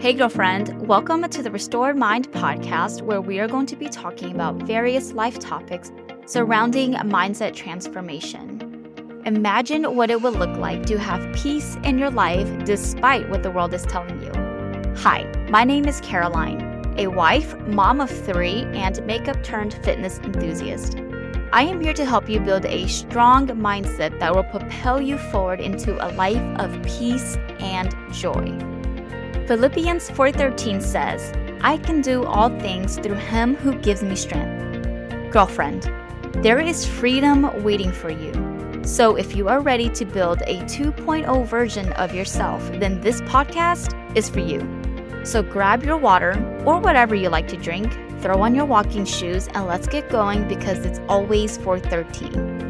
Hey, 0.00 0.14
girlfriend, 0.14 0.88
welcome 0.88 1.28
to 1.28 1.42
the 1.42 1.50
Restored 1.50 1.94
Mind 1.94 2.32
podcast, 2.32 3.02
where 3.02 3.20
we 3.20 3.38
are 3.38 3.46
going 3.46 3.66
to 3.66 3.76
be 3.76 3.90
talking 3.90 4.34
about 4.34 4.54
various 4.62 5.12
life 5.12 5.38
topics 5.38 5.92
surrounding 6.24 6.94
mindset 6.94 7.54
transformation. 7.54 9.22
Imagine 9.26 9.94
what 9.94 10.10
it 10.10 10.22
would 10.22 10.36
look 10.36 10.56
like 10.56 10.86
to 10.86 10.98
have 10.98 11.30
peace 11.36 11.76
in 11.84 11.98
your 11.98 12.08
life 12.08 12.48
despite 12.64 13.28
what 13.28 13.42
the 13.42 13.50
world 13.50 13.74
is 13.74 13.82
telling 13.82 14.22
you. 14.22 14.32
Hi, 15.02 15.30
my 15.50 15.64
name 15.64 15.84
is 15.84 16.00
Caroline, 16.00 16.94
a 16.96 17.08
wife, 17.08 17.54
mom 17.66 18.00
of 18.00 18.08
three, 18.08 18.62
and 18.72 19.04
makeup 19.04 19.44
turned 19.44 19.74
fitness 19.84 20.18
enthusiast. 20.20 20.96
I 21.52 21.64
am 21.64 21.78
here 21.78 21.92
to 21.92 22.06
help 22.06 22.26
you 22.26 22.40
build 22.40 22.64
a 22.64 22.86
strong 22.88 23.48
mindset 23.48 24.18
that 24.18 24.34
will 24.34 24.44
propel 24.44 24.98
you 25.02 25.18
forward 25.18 25.60
into 25.60 26.02
a 26.02 26.08
life 26.14 26.58
of 26.58 26.82
peace 26.84 27.36
and 27.58 27.94
joy. 28.14 28.79
Philippians 29.50 30.08
4:13 30.10 30.80
says, 30.80 31.32
"I 31.60 31.76
can 31.78 32.02
do 32.02 32.22
all 32.22 32.50
things 32.60 33.00
through 33.00 33.16
him 33.16 33.56
who 33.56 33.74
gives 33.74 34.00
me 34.00 34.14
strength." 34.14 34.62
Girlfriend, 35.32 35.90
there 36.34 36.60
is 36.60 36.86
freedom 36.86 37.50
waiting 37.64 37.90
for 37.90 38.10
you. 38.10 38.30
So 38.84 39.16
if 39.16 39.34
you 39.34 39.48
are 39.48 39.58
ready 39.58 39.88
to 39.88 40.04
build 40.04 40.44
a 40.46 40.62
2.0 40.68 41.42
version 41.42 41.92
of 41.94 42.14
yourself, 42.14 42.62
then 42.78 43.00
this 43.00 43.20
podcast 43.22 43.92
is 44.14 44.30
for 44.30 44.38
you. 44.38 44.62
So 45.24 45.42
grab 45.42 45.82
your 45.82 45.96
water 45.96 46.32
or 46.64 46.78
whatever 46.78 47.16
you 47.16 47.28
like 47.28 47.48
to 47.48 47.56
drink, 47.56 47.90
throw 48.20 48.42
on 48.42 48.54
your 48.54 48.66
walking 48.66 49.04
shoes 49.04 49.48
and 49.52 49.66
let's 49.66 49.88
get 49.88 50.08
going 50.10 50.46
because 50.46 50.86
it's 50.86 51.00
always 51.08 51.56
413. 51.56 52.69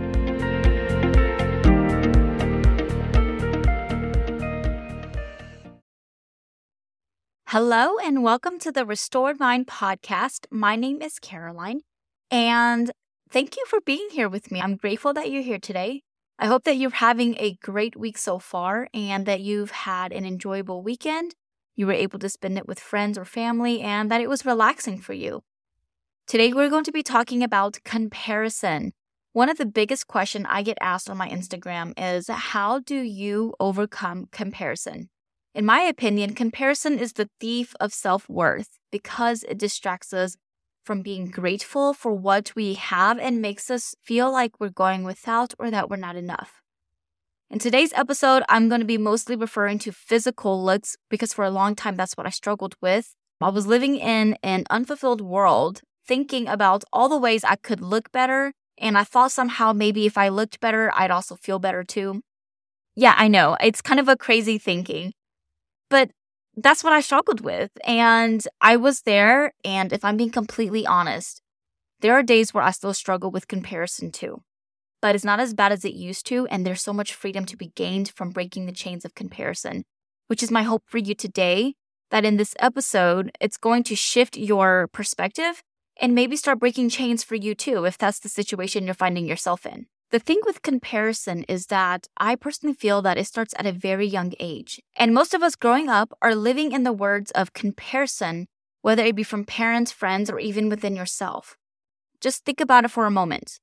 Hello 7.53 7.99
and 7.99 8.23
welcome 8.23 8.61
to 8.61 8.71
the 8.71 8.87
Restored 8.87 9.41
Mind 9.41 9.67
podcast. 9.67 10.47
My 10.53 10.77
name 10.77 11.03
is 11.03 11.19
Caroline 11.19 11.81
and 12.31 12.93
thank 13.29 13.57
you 13.57 13.65
for 13.67 13.81
being 13.81 14.07
here 14.13 14.29
with 14.29 14.53
me. 14.53 14.61
I'm 14.61 14.77
grateful 14.77 15.13
that 15.15 15.33
you're 15.33 15.43
here 15.43 15.59
today. 15.59 16.03
I 16.39 16.47
hope 16.47 16.63
that 16.63 16.77
you're 16.77 16.91
having 16.91 17.35
a 17.39 17.57
great 17.61 17.97
week 17.97 18.19
so 18.19 18.39
far 18.39 18.87
and 18.95 19.27
that 19.27 19.41
you've 19.41 19.73
had 19.73 20.13
an 20.13 20.25
enjoyable 20.25 20.85
weekend. 20.85 21.35
You 21.75 21.89
were 21.89 21.93
able 21.93 22.21
to 22.21 22.29
spend 22.29 22.57
it 22.57 22.69
with 22.69 22.79
friends 22.79 23.19
or 23.19 23.25
family 23.25 23.81
and 23.81 24.13
that 24.13 24.21
it 24.21 24.29
was 24.29 24.47
relaxing 24.47 25.01
for 25.01 25.15
you. 25.15 25.43
Today, 26.29 26.53
we're 26.53 26.71
going 26.71 26.85
to 26.85 26.93
be 26.93 27.03
talking 27.03 27.43
about 27.43 27.83
comparison. 27.83 28.93
One 29.33 29.49
of 29.49 29.59
the 29.59 29.67
biggest 29.67 30.07
questions 30.07 30.47
I 30.49 30.63
get 30.63 30.79
asked 30.81 31.11
on 31.11 31.17
my 31.17 31.29
Instagram 31.29 31.95
is 31.97 32.29
how 32.29 32.79
do 32.79 32.95
you 32.95 33.55
overcome 33.59 34.29
comparison? 34.31 35.09
In 35.53 35.67
my 35.67 35.81
opinion, 35.81 36.35
comparison 36.35 36.99
is 36.99 37.15
the 37.15 37.29
thief 37.41 37.75
of 37.81 37.93
self 37.93 38.29
worth 38.29 38.79
because 38.93 39.43
it 39.43 39.59
distracts 39.59 40.13
us 40.13 40.37
from 40.85 41.03
being 41.03 41.29
grateful 41.29 41.93
for 41.93 42.13
what 42.13 42.55
we 42.55 42.75
have 42.75 43.19
and 43.19 43.43
makes 43.43 43.69
us 43.69 43.97
feel 44.01 44.31
like 44.31 44.61
we're 44.61 44.69
going 44.71 45.03
without 45.03 45.53
or 45.59 45.69
that 45.71 45.91
we're 45.91 45.97
not 45.97 46.15
enough. 46.15 46.63
In 47.51 47.59
today's 47.59 47.93
episode, 47.95 48.45
I'm 48.49 48.69
going 48.69 48.81
to 48.81 48.87
be 48.87 48.97
mostly 48.97 49.35
referring 49.35 49.81
to 49.81 49.91
physical 49.91 50.65
looks 50.65 50.97
because 51.09 51.35
for 51.35 51.45
a 51.45 51.51
long 51.51 51.75
time, 51.75 51.97
that's 51.97 52.17
what 52.17 52.29
I 52.29 52.31
struggled 52.31 52.77
with. 52.81 53.17
I 53.41 53.49
was 53.49 53.67
living 53.67 53.97
in 53.97 54.37
an 54.45 54.65
unfulfilled 54.71 55.21
world, 55.21 55.81
thinking 56.07 56.47
about 56.47 56.85
all 56.93 57.09
the 57.09 57.19
ways 57.19 57.43
I 57.43 57.57
could 57.57 57.81
look 57.81 58.13
better. 58.13 58.53
And 58.79 58.97
I 58.97 59.03
thought 59.03 59.33
somehow 59.33 59.73
maybe 59.73 60.07
if 60.07 60.17
I 60.17 60.29
looked 60.29 60.61
better, 60.61 60.93
I'd 60.95 61.11
also 61.11 61.35
feel 61.35 61.59
better 61.59 61.83
too. 61.83 62.21
Yeah, 62.95 63.15
I 63.17 63.27
know. 63.27 63.57
It's 63.61 63.83
kind 63.83 63.99
of 63.99 64.09
a 64.09 64.17
crazy 64.17 64.57
thinking. 64.57 65.13
But 65.91 66.11
that's 66.57 66.83
what 66.83 66.93
I 66.93 67.01
struggled 67.01 67.43
with. 67.43 67.71
And 67.85 68.43
I 68.61 68.77
was 68.77 69.03
there. 69.03 69.53
And 69.65 69.93
if 69.93 70.05
I'm 70.05 70.17
being 70.17 70.31
completely 70.31 70.87
honest, 70.87 71.43
there 72.01 72.15
are 72.15 72.23
days 72.23 72.55
where 72.55 72.65
I 72.65 72.71
still 72.71 72.95
struggle 72.95 73.31
with 73.31 73.49
comparison 73.49 74.11
too. 74.11 74.43
But 75.03 75.15
it's 75.15 75.25
not 75.25 75.41
as 75.41 75.55
bad 75.55 75.73
as 75.73 75.85
it 75.85 75.95
used 75.95 76.27
to. 76.27 76.47
And 76.47 76.65
there's 76.65 76.83
so 76.83 76.93
much 76.93 77.15
freedom 77.15 77.45
to 77.47 77.57
be 77.57 77.73
gained 77.75 78.11
from 78.11 78.31
breaking 78.31 78.67
the 78.67 78.73
chains 78.73 79.05
of 79.05 79.15
comparison, 79.15 79.85
which 80.29 80.43
is 80.43 80.51
my 80.51 80.63
hope 80.63 80.85
for 80.87 80.99
you 80.99 81.15
today. 81.15 81.75
That 82.11 82.25
in 82.25 82.39
this 82.39 82.57
episode, 82.59 83.31
it's 83.41 83.57
going 83.57 83.85
to 83.85 83.95
shift 83.95 84.37
your 84.37 84.89
perspective 84.89 85.63
and 86.01 86.15
maybe 86.15 86.35
start 86.35 86.59
breaking 86.59 86.89
chains 86.89 87.23
for 87.23 87.37
you 87.37 87.55
too, 87.55 87.85
if 87.85 87.97
that's 87.97 88.19
the 88.19 88.29
situation 88.29 88.85
you're 88.85 88.95
finding 88.95 89.27
yourself 89.27 89.65
in. 89.65 89.87
The 90.11 90.19
thing 90.19 90.41
with 90.45 90.63
comparison 90.63 91.45
is 91.45 91.67
that 91.67 92.09
I 92.17 92.35
personally 92.35 92.75
feel 92.75 93.01
that 93.03 93.17
it 93.17 93.27
starts 93.27 93.55
at 93.57 93.67
a 93.67 93.73
very 93.73 94.07
young 94.07 94.33
age. 94.41 94.83
And 94.97 95.15
most 95.15 95.35
of 95.35 95.43
us 95.43 95.55
growing 95.55 95.89
up 95.89 96.13
are 96.21 96.35
living 96.35 96.73
in 96.73 96.83
the 96.83 96.93
words 96.93 97.31
of 97.31 97.53
comparison, 97.53 98.49
whether 98.83 99.05
it 99.05 99.15
be 99.15 99.23
from 99.23 99.45
parents, 99.45 99.93
friends, 99.93 100.29
or 100.29 100.41
even 100.41 100.69
within 100.69 100.97
yourself. 100.97 101.57
Just 102.21 102.45
think 102.45 102.61
about 102.61 102.85
it 102.85 102.91
for 102.91 103.07
a 103.07 103.11
moment. 103.11 103.61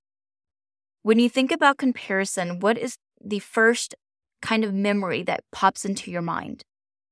When 1.03 1.19
you 1.19 1.29
think 1.29 1.51
about 1.51 1.77
comparison, 1.77 2.61
what 2.61 2.77
is 2.77 2.97
the 3.21 3.39
first 3.39 3.93
kind 4.41 4.63
of 4.63 4.73
memory 4.73 5.23
that 5.23 5.43
pops 5.51 5.83
into 5.83 6.11
your 6.11 6.21
mind? 6.21 6.63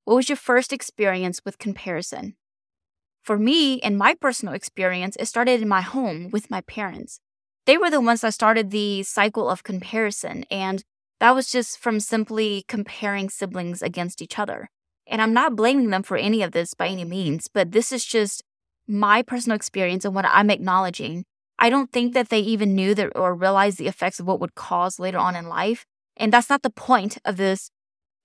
What 0.04 0.14
was 0.14 0.30
your 0.30 0.36
first 0.36 0.72
experience 0.72 1.42
with 1.44 1.58
comparison? 1.58 2.36
For 3.22 3.36
me, 3.36 3.74
in 3.74 3.98
my 3.98 4.14
personal 4.14 4.54
experience, 4.54 5.14
it 5.20 5.26
started 5.26 5.60
in 5.60 5.68
my 5.68 5.82
home 5.82 6.30
with 6.30 6.50
my 6.50 6.62
parents 6.62 7.20
they 7.66 7.76
were 7.76 7.90
the 7.90 8.00
ones 8.00 8.22
that 8.22 8.34
started 8.34 8.70
the 8.70 9.02
cycle 9.02 9.48
of 9.48 9.62
comparison. 9.62 10.44
And 10.50 10.82
that 11.20 11.34
was 11.34 11.50
just 11.50 11.78
from 11.78 12.00
simply 12.00 12.64
comparing 12.68 13.28
siblings 13.28 13.82
against 13.82 14.22
each 14.22 14.38
other. 14.38 14.68
And 15.06 15.22
I'm 15.22 15.32
not 15.32 15.56
blaming 15.56 15.90
them 15.90 16.02
for 16.02 16.16
any 16.16 16.42
of 16.42 16.52
this 16.52 16.74
by 16.74 16.88
any 16.88 17.04
means, 17.04 17.48
but 17.52 17.72
this 17.72 17.92
is 17.92 18.04
just 18.04 18.42
my 18.88 19.22
personal 19.22 19.56
experience 19.56 20.04
and 20.04 20.14
what 20.14 20.26
I'm 20.26 20.50
acknowledging. 20.50 21.24
I 21.58 21.70
don't 21.70 21.90
think 21.90 22.12
that 22.14 22.28
they 22.28 22.40
even 22.40 22.74
knew 22.74 22.94
that 22.94 23.12
or 23.16 23.34
realized 23.34 23.78
the 23.78 23.88
effects 23.88 24.20
of 24.20 24.26
what 24.26 24.40
would 24.40 24.54
cause 24.54 24.98
later 24.98 25.18
on 25.18 25.34
in 25.36 25.48
life. 25.48 25.86
And 26.16 26.32
that's 26.32 26.50
not 26.50 26.62
the 26.62 26.70
point 26.70 27.18
of 27.24 27.36
this 27.36 27.70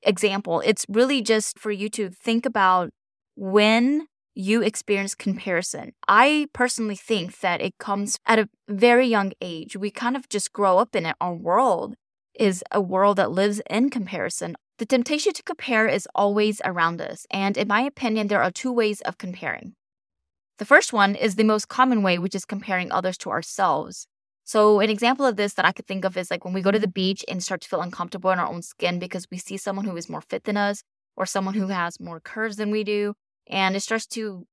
example. 0.03 0.61
It's 0.65 0.85
really 0.89 1.21
just 1.21 1.57
for 1.57 1.71
you 1.71 1.89
to 1.89 2.09
think 2.09 2.45
about 2.45 2.89
when 3.35 4.07
you 4.35 4.61
experience 4.61 5.15
comparison. 5.15 5.93
I 6.07 6.47
personally 6.53 6.95
think 6.95 7.39
that 7.39 7.61
it 7.61 7.77
comes 7.77 8.17
at 8.25 8.39
a 8.39 8.49
very 8.67 9.07
young 9.07 9.33
age. 9.41 9.75
We 9.75 9.91
kind 9.91 10.15
of 10.15 10.29
just 10.29 10.53
grow 10.53 10.77
up 10.77 10.95
in 10.95 11.05
it. 11.05 11.15
Our 11.19 11.33
world 11.33 11.95
is 12.33 12.63
a 12.71 12.81
world 12.81 13.17
that 13.17 13.31
lives 13.31 13.61
in 13.69 13.89
comparison. 13.89 14.55
The 14.77 14.85
temptation 14.85 15.33
to 15.33 15.43
compare 15.43 15.87
is 15.87 16.07
always 16.15 16.61
around 16.63 17.01
us. 17.01 17.27
And 17.29 17.57
in 17.57 17.67
my 17.67 17.81
opinion, 17.81 18.27
there 18.27 18.41
are 18.41 18.51
two 18.51 18.71
ways 18.71 19.01
of 19.01 19.17
comparing. 19.17 19.75
The 20.57 20.65
first 20.65 20.93
one 20.93 21.15
is 21.15 21.35
the 21.35 21.43
most 21.43 21.67
common 21.67 22.03
way, 22.03 22.17
which 22.17 22.35
is 22.35 22.45
comparing 22.45 22.91
others 22.91 23.17
to 23.19 23.29
ourselves. 23.29 24.07
So, 24.43 24.79
an 24.79 24.89
example 24.89 25.25
of 25.25 25.35
this 25.35 25.53
that 25.53 25.65
I 25.65 25.71
could 25.71 25.87
think 25.87 26.03
of 26.03 26.17
is 26.17 26.31
like 26.31 26.43
when 26.43 26.53
we 26.53 26.61
go 26.61 26.71
to 26.71 26.79
the 26.79 26.87
beach 26.87 27.23
and 27.27 27.43
start 27.43 27.61
to 27.61 27.69
feel 27.69 27.81
uncomfortable 27.81 28.31
in 28.31 28.39
our 28.39 28.47
own 28.47 28.61
skin 28.61 28.99
because 28.99 29.27
we 29.31 29.37
see 29.37 29.57
someone 29.57 29.85
who 29.85 29.95
is 29.97 30.09
more 30.09 30.21
fit 30.21 30.43
than 30.45 30.57
us 30.57 30.83
or 31.15 31.25
someone 31.25 31.53
who 31.53 31.67
has 31.67 31.99
more 31.99 32.19
curves 32.19 32.57
than 32.57 32.71
we 32.71 32.83
do 32.83 33.13
and 33.47 33.75
it 33.75 33.81
starts 33.81 34.05
to 34.07 34.45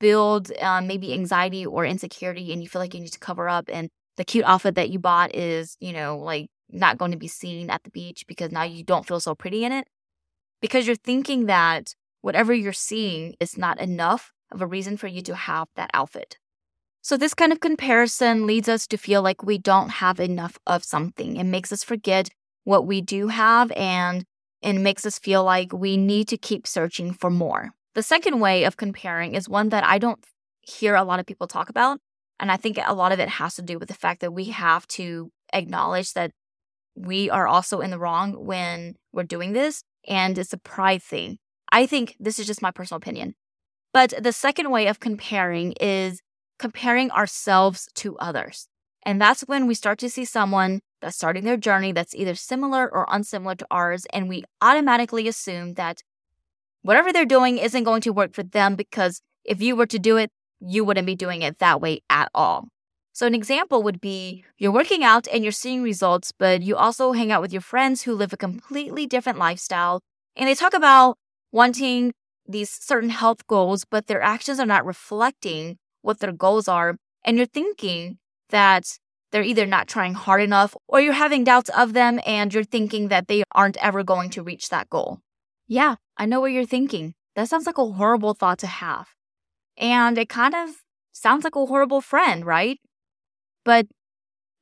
build 0.00 0.52
um, 0.60 0.86
maybe 0.86 1.12
anxiety 1.12 1.66
or 1.66 1.84
insecurity 1.84 2.52
and 2.52 2.62
you 2.62 2.68
feel 2.68 2.80
like 2.80 2.94
you 2.94 3.00
need 3.00 3.12
to 3.12 3.18
cover 3.18 3.48
up 3.48 3.68
and 3.72 3.88
the 4.16 4.24
cute 4.24 4.44
outfit 4.44 4.74
that 4.76 4.90
you 4.90 4.98
bought 4.98 5.34
is 5.34 5.76
you 5.80 5.92
know 5.92 6.18
like 6.18 6.48
not 6.70 6.98
going 6.98 7.10
to 7.10 7.16
be 7.16 7.28
seen 7.28 7.70
at 7.70 7.82
the 7.84 7.90
beach 7.90 8.24
because 8.26 8.52
now 8.52 8.62
you 8.62 8.84
don't 8.84 9.06
feel 9.06 9.20
so 9.20 9.34
pretty 9.34 9.64
in 9.64 9.72
it. 9.72 9.86
Because 10.60 10.86
you're 10.86 10.96
thinking 10.96 11.46
that 11.46 11.94
whatever 12.20 12.52
you're 12.52 12.72
seeing 12.72 13.34
is 13.40 13.56
not 13.56 13.80
enough 13.80 14.32
of 14.50 14.60
a 14.60 14.66
reason 14.66 14.96
for 14.96 15.06
you 15.06 15.22
to 15.22 15.34
have 15.34 15.68
that 15.76 15.90
outfit. 15.94 16.38
So 17.00 17.16
this 17.16 17.34
kind 17.34 17.52
of 17.52 17.60
comparison 17.60 18.46
leads 18.46 18.68
us 18.68 18.86
to 18.88 18.98
feel 18.98 19.22
like 19.22 19.42
we 19.42 19.56
don't 19.56 19.88
have 19.88 20.20
enough 20.20 20.58
of 20.66 20.84
something. 20.84 21.36
It 21.36 21.44
makes 21.44 21.72
us 21.72 21.84
forget 21.84 22.28
what 22.64 22.86
we 22.86 23.00
do 23.00 23.28
have 23.28 23.70
and 23.72 24.24
it 24.60 24.74
makes 24.74 25.06
us 25.06 25.18
feel 25.18 25.44
like 25.44 25.72
we 25.72 25.96
need 25.96 26.28
to 26.28 26.36
keep 26.36 26.66
searching 26.66 27.12
for 27.12 27.30
more 27.30 27.70
the 27.94 28.02
second 28.02 28.40
way 28.40 28.64
of 28.64 28.76
comparing 28.76 29.34
is 29.34 29.48
one 29.48 29.70
that 29.70 29.84
I 29.84 29.98
don't 29.98 30.24
hear 30.60 30.94
a 30.94 31.04
lot 31.04 31.20
of 31.20 31.26
people 31.26 31.46
talk 31.46 31.68
about. 31.68 32.00
And 32.40 32.52
I 32.52 32.56
think 32.56 32.78
a 32.84 32.94
lot 32.94 33.12
of 33.12 33.18
it 33.18 33.28
has 33.28 33.56
to 33.56 33.62
do 33.62 33.78
with 33.78 33.88
the 33.88 33.94
fact 33.94 34.20
that 34.20 34.32
we 34.32 34.44
have 34.46 34.86
to 34.88 35.30
acknowledge 35.52 36.12
that 36.12 36.30
we 36.94 37.30
are 37.30 37.46
also 37.46 37.80
in 37.80 37.90
the 37.90 37.98
wrong 37.98 38.44
when 38.44 38.94
we're 39.12 39.24
doing 39.24 39.52
this. 39.52 39.82
And 40.06 40.38
it's 40.38 40.52
a 40.52 40.58
pride 40.58 41.02
thing. 41.02 41.38
I 41.72 41.86
think 41.86 42.16
this 42.18 42.38
is 42.38 42.46
just 42.46 42.62
my 42.62 42.70
personal 42.70 42.98
opinion. 42.98 43.34
But 43.92 44.14
the 44.20 44.32
second 44.32 44.70
way 44.70 44.86
of 44.86 45.00
comparing 45.00 45.72
is 45.80 46.20
comparing 46.58 47.10
ourselves 47.10 47.88
to 47.96 48.16
others. 48.18 48.68
And 49.04 49.20
that's 49.20 49.42
when 49.42 49.66
we 49.66 49.74
start 49.74 49.98
to 50.00 50.10
see 50.10 50.24
someone 50.24 50.80
that's 51.00 51.16
starting 51.16 51.44
their 51.44 51.56
journey 51.56 51.92
that's 51.92 52.14
either 52.14 52.34
similar 52.34 52.92
or 52.92 53.06
unsimilar 53.10 53.54
to 53.56 53.66
ours. 53.70 54.06
And 54.12 54.28
we 54.28 54.44
automatically 54.60 55.28
assume 55.28 55.74
that 55.74 56.02
whatever 56.82 57.12
they're 57.12 57.24
doing 57.24 57.58
isn't 57.58 57.84
going 57.84 58.00
to 58.02 58.12
work 58.12 58.34
for 58.34 58.42
them 58.42 58.76
because 58.76 59.20
if 59.44 59.60
you 59.62 59.76
were 59.76 59.86
to 59.86 59.98
do 59.98 60.16
it, 60.16 60.30
you 60.60 60.84
wouldn't 60.84 61.06
be 61.06 61.14
doing 61.14 61.42
it 61.42 61.58
that 61.58 61.80
way 61.80 62.00
at 62.10 62.28
all. 62.34 62.68
So, 63.12 63.26
an 63.26 63.34
example 63.34 63.82
would 63.82 64.00
be 64.00 64.44
you're 64.58 64.72
working 64.72 65.02
out 65.02 65.26
and 65.32 65.42
you're 65.42 65.52
seeing 65.52 65.82
results, 65.82 66.32
but 66.36 66.62
you 66.62 66.76
also 66.76 67.12
hang 67.12 67.32
out 67.32 67.42
with 67.42 67.52
your 67.52 67.62
friends 67.62 68.02
who 68.02 68.14
live 68.14 68.32
a 68.32 68.36
completely 68.36 69.06
different 69.06 69.38
lifestyle 69.38 70.00
and 70.36 70.48
they 70.48 70.54
talk 70.54 70.72
about 70.72 71.16
wanting 71.50 72.12
these 72.46 72.70
certain 72.70 73.10
health 73.10 73.46
goals, 73.46 73.84
but 73.84 74.06
their 74.06 74.22
actions 74.22 74.60
are 74.60 74.66
not 74.66 74.86
reflecting 74.86 75.76
what 76.02 76.20
their 76.20 76.32
goals 76.32 76.68
are. 76.68 76.96
And 77.24 77.36
you're 77.36 77.46
thinking 77.46 78.18
that 78.50 78.84
they're 79.32 79.42
either 79.42 79.66
not 79.66 79.88
trying 79.88 80.14
hard 80.14 80.40
enough 80.40 80.74
or 80.86 81.00
you're 81.00 81.12
having 81.12 81.44
doubts 81.44 81.70
of 81.70 81.92
them 81.92 82.20
and 82.24 82.54
you're 82.54 82.64
thinking 82.64 83.08
that 83.08 83.28
they 83.28 83.42
aren't 83.52 83.76
ever 83.78 84.02
going 84.02 84.30
to 84.30 84.42
reach 84.42 84.70
that 84.70 84.88
goal. 84.88 85.20
Yeah, 85.68 85.96
I 86.16 86.26
know 86.26 86.40
what 86.40 86.52
you're 86.52 86.66
thinking. 86.66 87.14
That 87.36 87.48
sounds 87.48 87.66
like 87.66 87.78
a 87.78 87.84
horrible 87.84 88.34
thought 88.34 88.58
to 88.60 88.66
have. 88.66 89.08
And 89.78 90.18
it 90.18 90.28
kind 90.28 90.54
of 90.54 90.70
sounds 91.12 91.44
like 91.44 91.56
a 91.56 91.66
horrible 91.66 92.00
friend, 92.00 92.46
right? 92.46 92.80
But 93.64 93.86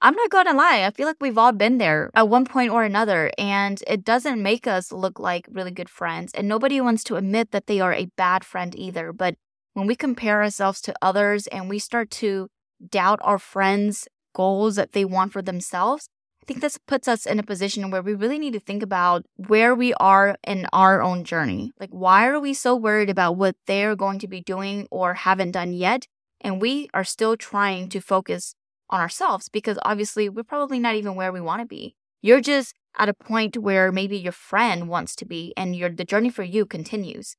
I'm 0.02 0.14
not 0.14 0.30
gonna 0.30 0.54
lie, 0.54 0.84
I 0.84 0.90
feel 0.92 1.06
like 1.06 1.16
we've 1.20 1.38
all 1.38 1.52
been 1.52 1.78
there 1.78 2.10
at 2.14 2.28
one 2.28 2.44
point 2.46 2.70
or 2.72 2.84
another, 2.84 3.32
and 3.38 3.82
it 3.86 4.04
doesn't 4.04 4.42
make 4.42 4.66
us 4.66 4.92
look 4.92 5.20
like 5.20 5.48
really 5.50 5.72
good 5.72 5.90
friends. 5.90 6.32
And 6.34 6.48
nobody 6.48 6.80
wants 6.80 7.04
to 7.04 7.16
admit 7.16 7.52
that 7.52 7.66
they 7.66 7.80
are 7.80 7.94
a 7.94 8.10
bad 8.16 8.44
friend 8.44 8.74
either. 8.76 9.12
But 9.12 9.36
when 9.74 9.86
we 9.86 9.96
compare 9.96 10.42
ourselves 10.42 10.80
to 10.82 10.94
others 11.02 11.46
and 11.48 11.68
we 11.68 11.78
start 11.78 12.10
to 12.12 12.48
doubt 12.90 13.20
our 13.22 13.38
friends' 13.38 14.08
goals 14.34 14.76
that 14.76 14.92
they 14.92 15.04
want 15.04 15.32
for 15.32 15.42
themselves, 15.42 16.08
I 16.46 16.52
think 16.52 16.60
this 16.60 16.78
puts 16.78 17.08
us 17.08 17.26
in 17.26 17.40
a 17.40 17.42
position 17.42 17.90
where 17.90 18.02
we 18.02 18.14
really 18.14 18.38
need 18.38 18.52
to 18.52 18.60
think 18.60 18.80
about 18.80 19.26
where 19.34 19.74
we 19.74 19.92
are 19.94 20.36
in 20.46 20.68
our 20.72 21.02
own 21.02 21.24
journey. 21.24 21.72
Like, 21.80 21.90
why 21.90 22.28
are 22.28 22.38
we 22.38 22.54
so 22.54 22.76
worried 22.76 23.10
about 23.10 23.36
what 23.36 23.56
they're 23.66 23.96
going 23.96 24.20
to 24.20 24.28
be 24.28 24.42
doing 24.42 24.86
or 24.92 25.14
haven't 25.14 25.50
done 25.50 25.72
yet? 25.72 26.06
And 26.40 26.62
we 26.62 26.88
are 26.94 27.02
still 27.02 27.36
trying 27.36 27.88
to 27.88 28.00
focus 28.00 28.54
on 28.88 29.00
ourselves 29.00 29.48
because 29.48 29.76
obviously 29.82 30.28
we're 30.28 30.44
probably 30.44 30.78
not 30.78 30.94
even 30.94 31.16
where 31.16 31.32
we 31.32 31.40
want 31.40 31.62
to 31.62 31.66
be. 31.66 31.96
You're 32.22 32.40
just 32.40 32.76
at 32.96 33.08
a 33.08 33.14
point 33.14 33.56
where 33.56 33.90
maybe 33.90 34.16
your 34.16 34.30
friend 34.30 34.88
wants 34.88 35.16
to 35.16 35.24
be 35.24 35.52
and 35.56 35.74
your 35.74 35.90
the 35.90 36.04
journey 36.04 36.30
for 36.30 36.44
you 36.44 36.64
continues. 36.64 37.34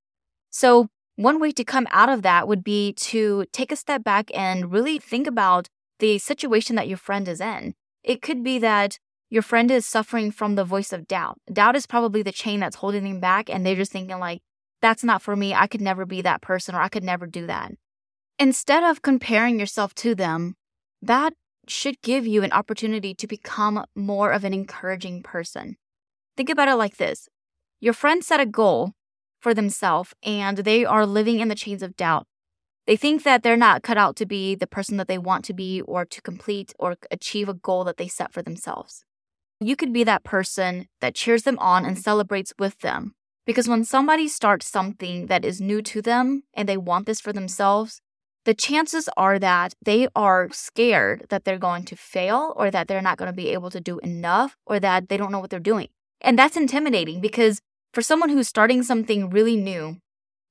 So, 0.50 0.90
one 1.16 1.40
way 1.40 1.54
to 1.54 1.64
come 1.64 1.88
out 1.92 2.10
of 2.10 2.24
that 2.24 2.46
would 2.46 2.62
be 2.62 2.92
to 2.92 3.46
take 3.54 3.72
a 3.72 3.78
step 3.78 4.04
back 4.04 4.30
and 4.36 4.70
really 4.70 5.00
think 5.00 5.28
about 5.28 5.70
the 6.00 6.18
situation 6.18 6.76
that 6.76 6.90
your 6.90 6.98
friend 6.98 7.26
is 7.30 7.40
in. 7.40 7.74
It 8.08 8.22
could 8.22 8.42
be 8.42 8.58
that 8.60 9.00
your 9.30 9.42
friend 9.42 9.70
is 9.70 9.86
suffering 9.86 10.32
from 10.32 10.56
the 10.56 10.64
voice 10.64 10.94
of 10.94 11.10
doubt. 11.10 11.40
Doubt 11.52 11.76
is 11.76 11.86
probably 11.86 12.24
the 12.24 12.32
chain 12.32 12.62
that's 12.62 12.78
holding 12.78 13.04
them 13.04 13.20
back 13.20 13.50
and 13.50 13.66
they're 13.66 13.76
just 13.76 13.92
thinking 13.92 14.18
like 14.18 14.42
that's 14.82 15.04
not 15.04 15.22
for 15.22 15.36
me. 15.36 15.54
I 15.54 15.68
could 15.68 15.82
never 15.82 16.06
be 16.06 16.22
that 16.22 16.42
person 16.42 16.74
or 16.74 16.80
I 16.80 16.88
could 16.88 17.04
never 17.04 17.28
do 17.28 17.46
that. 17.48 17.74
Instead 18.40 18.86
of 18.86 19.02
comparing 19.02 19.60
yourself 19.60 19.94
to 19.96 20.16
them, 20.16 20.56
that 21.02 21.34
should 21.68 22.02
give 22.02 22.26
you 22.26 22.44
an 22.44 22.54
opportunity 22.54 23.14
to 23.14 23.28
become 23.28 23.84
more 23.94 24.32
of 24.32 24.46
an 24.46 24.54
encouraging 24.54 25.22
person. 25.22 25.76
Think 26.38 26.50
about 26.50 26.70
it 26.70 26.76
like 26.76 26.96
this 26.96 27.28
your 27.82 27.94
friend 27.94 28.24
set 28.24 28.40
a 28.40 28.46
goal 28.46 28.94
for 29.42 29.54
themselves 29.54 30.14
and 30.24 30.60
they 30.60 30.86
are 30.86 31.06
living 31.06 31.42
in 31.42 31.50
the 31.50 31.56
chains 31.56 31.84
of 31.84 31.98
doubt. 31.98 32.26
They 32.88 32.96
think 32.96 33.24
that 33.24 33.44
they're 33.44 33.58
not 33.58 33.84
cut 33.84 33.98
out 33.98 34.16
to 34.16 34.26
be 34.26 34.56
the 34.56 34.66
person 34.66 34.96
that 34.96 35.10
they 35.10 35.18
want 35.18 35.44
to 35.46 35.54
be 35.54 35.82
or 35.82 36.06
to 36.06 36.22
complete 36.22 36.74
or 36.80 36.96
achieve 37.12 37.50
a 37.50 37.54
goal 37.54 37.84
that 37.84 37.98
they 37.98 38.08
set 38.08 38.32
for 38.32 38.42
themselves. 38.42 39.04
You 39.60 39.76
could 39.76 39.92
be 39.92 40.06
that 40.06 40.24
person 40.24 40.88
that 41.02 41.14
cheers 41.14 41.44
them 41.44 41.60
on 41.60 41.86
and 41.86 42.00
celebrates 42.00 42.54
with 42.58 42.80
them. 42.80 43.14
Because 43.46 43.68
when 43.68 43.84
somebody 43.84 44.28
starts 44.28 44.70
something 44.70 45.28
that 45.28 45.44
is 45.44 45.60
new 45.60 45.82
to 45.82 46.02
them 46.02 46.44
and 46.54 46.68
they 46.68 46.78
want 46.78 47.08
this 47.08 47.20
for 47.20 47.34
themselves, 47.34 48.02
the 48.46 48.54
chances 48.54 49.10
are 49.18 49.38
that 49.38 49.74
they 49.84 50.08
are 50.16 50.48
scared 50.54 51.26
that 51.30 51.44
they're 51.44 51.58
going 51.58 51.84
to 51.86 51.96
fail 51.98 52.54
or 52.56 52.72
that 52.72 52.88
they're 52.88 53.02
not 53.02 53.18
going 53.18 53.30
to 53.30 53.36
be 53.36 53.50
able 53.50 53.70
to 53.72 53.82
do 53.82 54.00
enough 54.00 54.56
or 54.66 54.80
that 54.80 55.10
they 55.10 55.18
don't 55.18 55.32
know 55.34 55.40
what 55.40 55.50
they're 55.50 55.60
doing. 55.60 55.90
And 56.22 56.40
that's 56.40 56.56
intimidating 56.56 57.20
because 57.20 57.60
for 57.94 58.02
someone 58.02 58.30
who's 58.30 58.48
starting 58.48 58.84
something 58.84 59.30
really 59.30 59.58
new, 59.58 59.98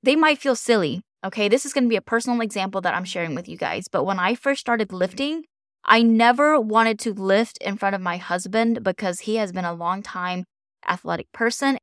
they 0.02 0.16
might 0.16 0.38
feel 0.38 0.56
silly. 0.56 1.00
Okay, 1.24 1.48
this 1.48 1.66
is 1.66 1.72
going 1.72 1.84
to 1.84 1.88
be 1.88 1.96
a 1.96 2.02
personal 2.02 2.40
example 2.40 2.80
that 2.82 2.94
I'm 2.94 3.04
sharing 3.04 3.34
with 3.34 3.48
you 3.48 3.56
guys. 3.56 3.88
But 3.88 4.04
when 4.04 4.18
I 4.18 4.34
first 4.34 4.60
started 4.60 4.92
lifting, 4.92 5.44
I 5.84 6.02
never 6.02 6.60
wanted 6.60 6.98
to 7.00 7.12
lift 7.12 7.58
in 7.58 7.76
front 7.76 7.94
of 7.94 8.00
my 8.00 8.16
husband 8.16 8.82
because 8.82 9.20
he 9.20 9.36
has 9.36 9.52
been 9.52 9.64
a 9.64 9.74
long 9.74 10.02
time 10.02 10.44
athletic 10.88 11.30
person. 11.32 11.78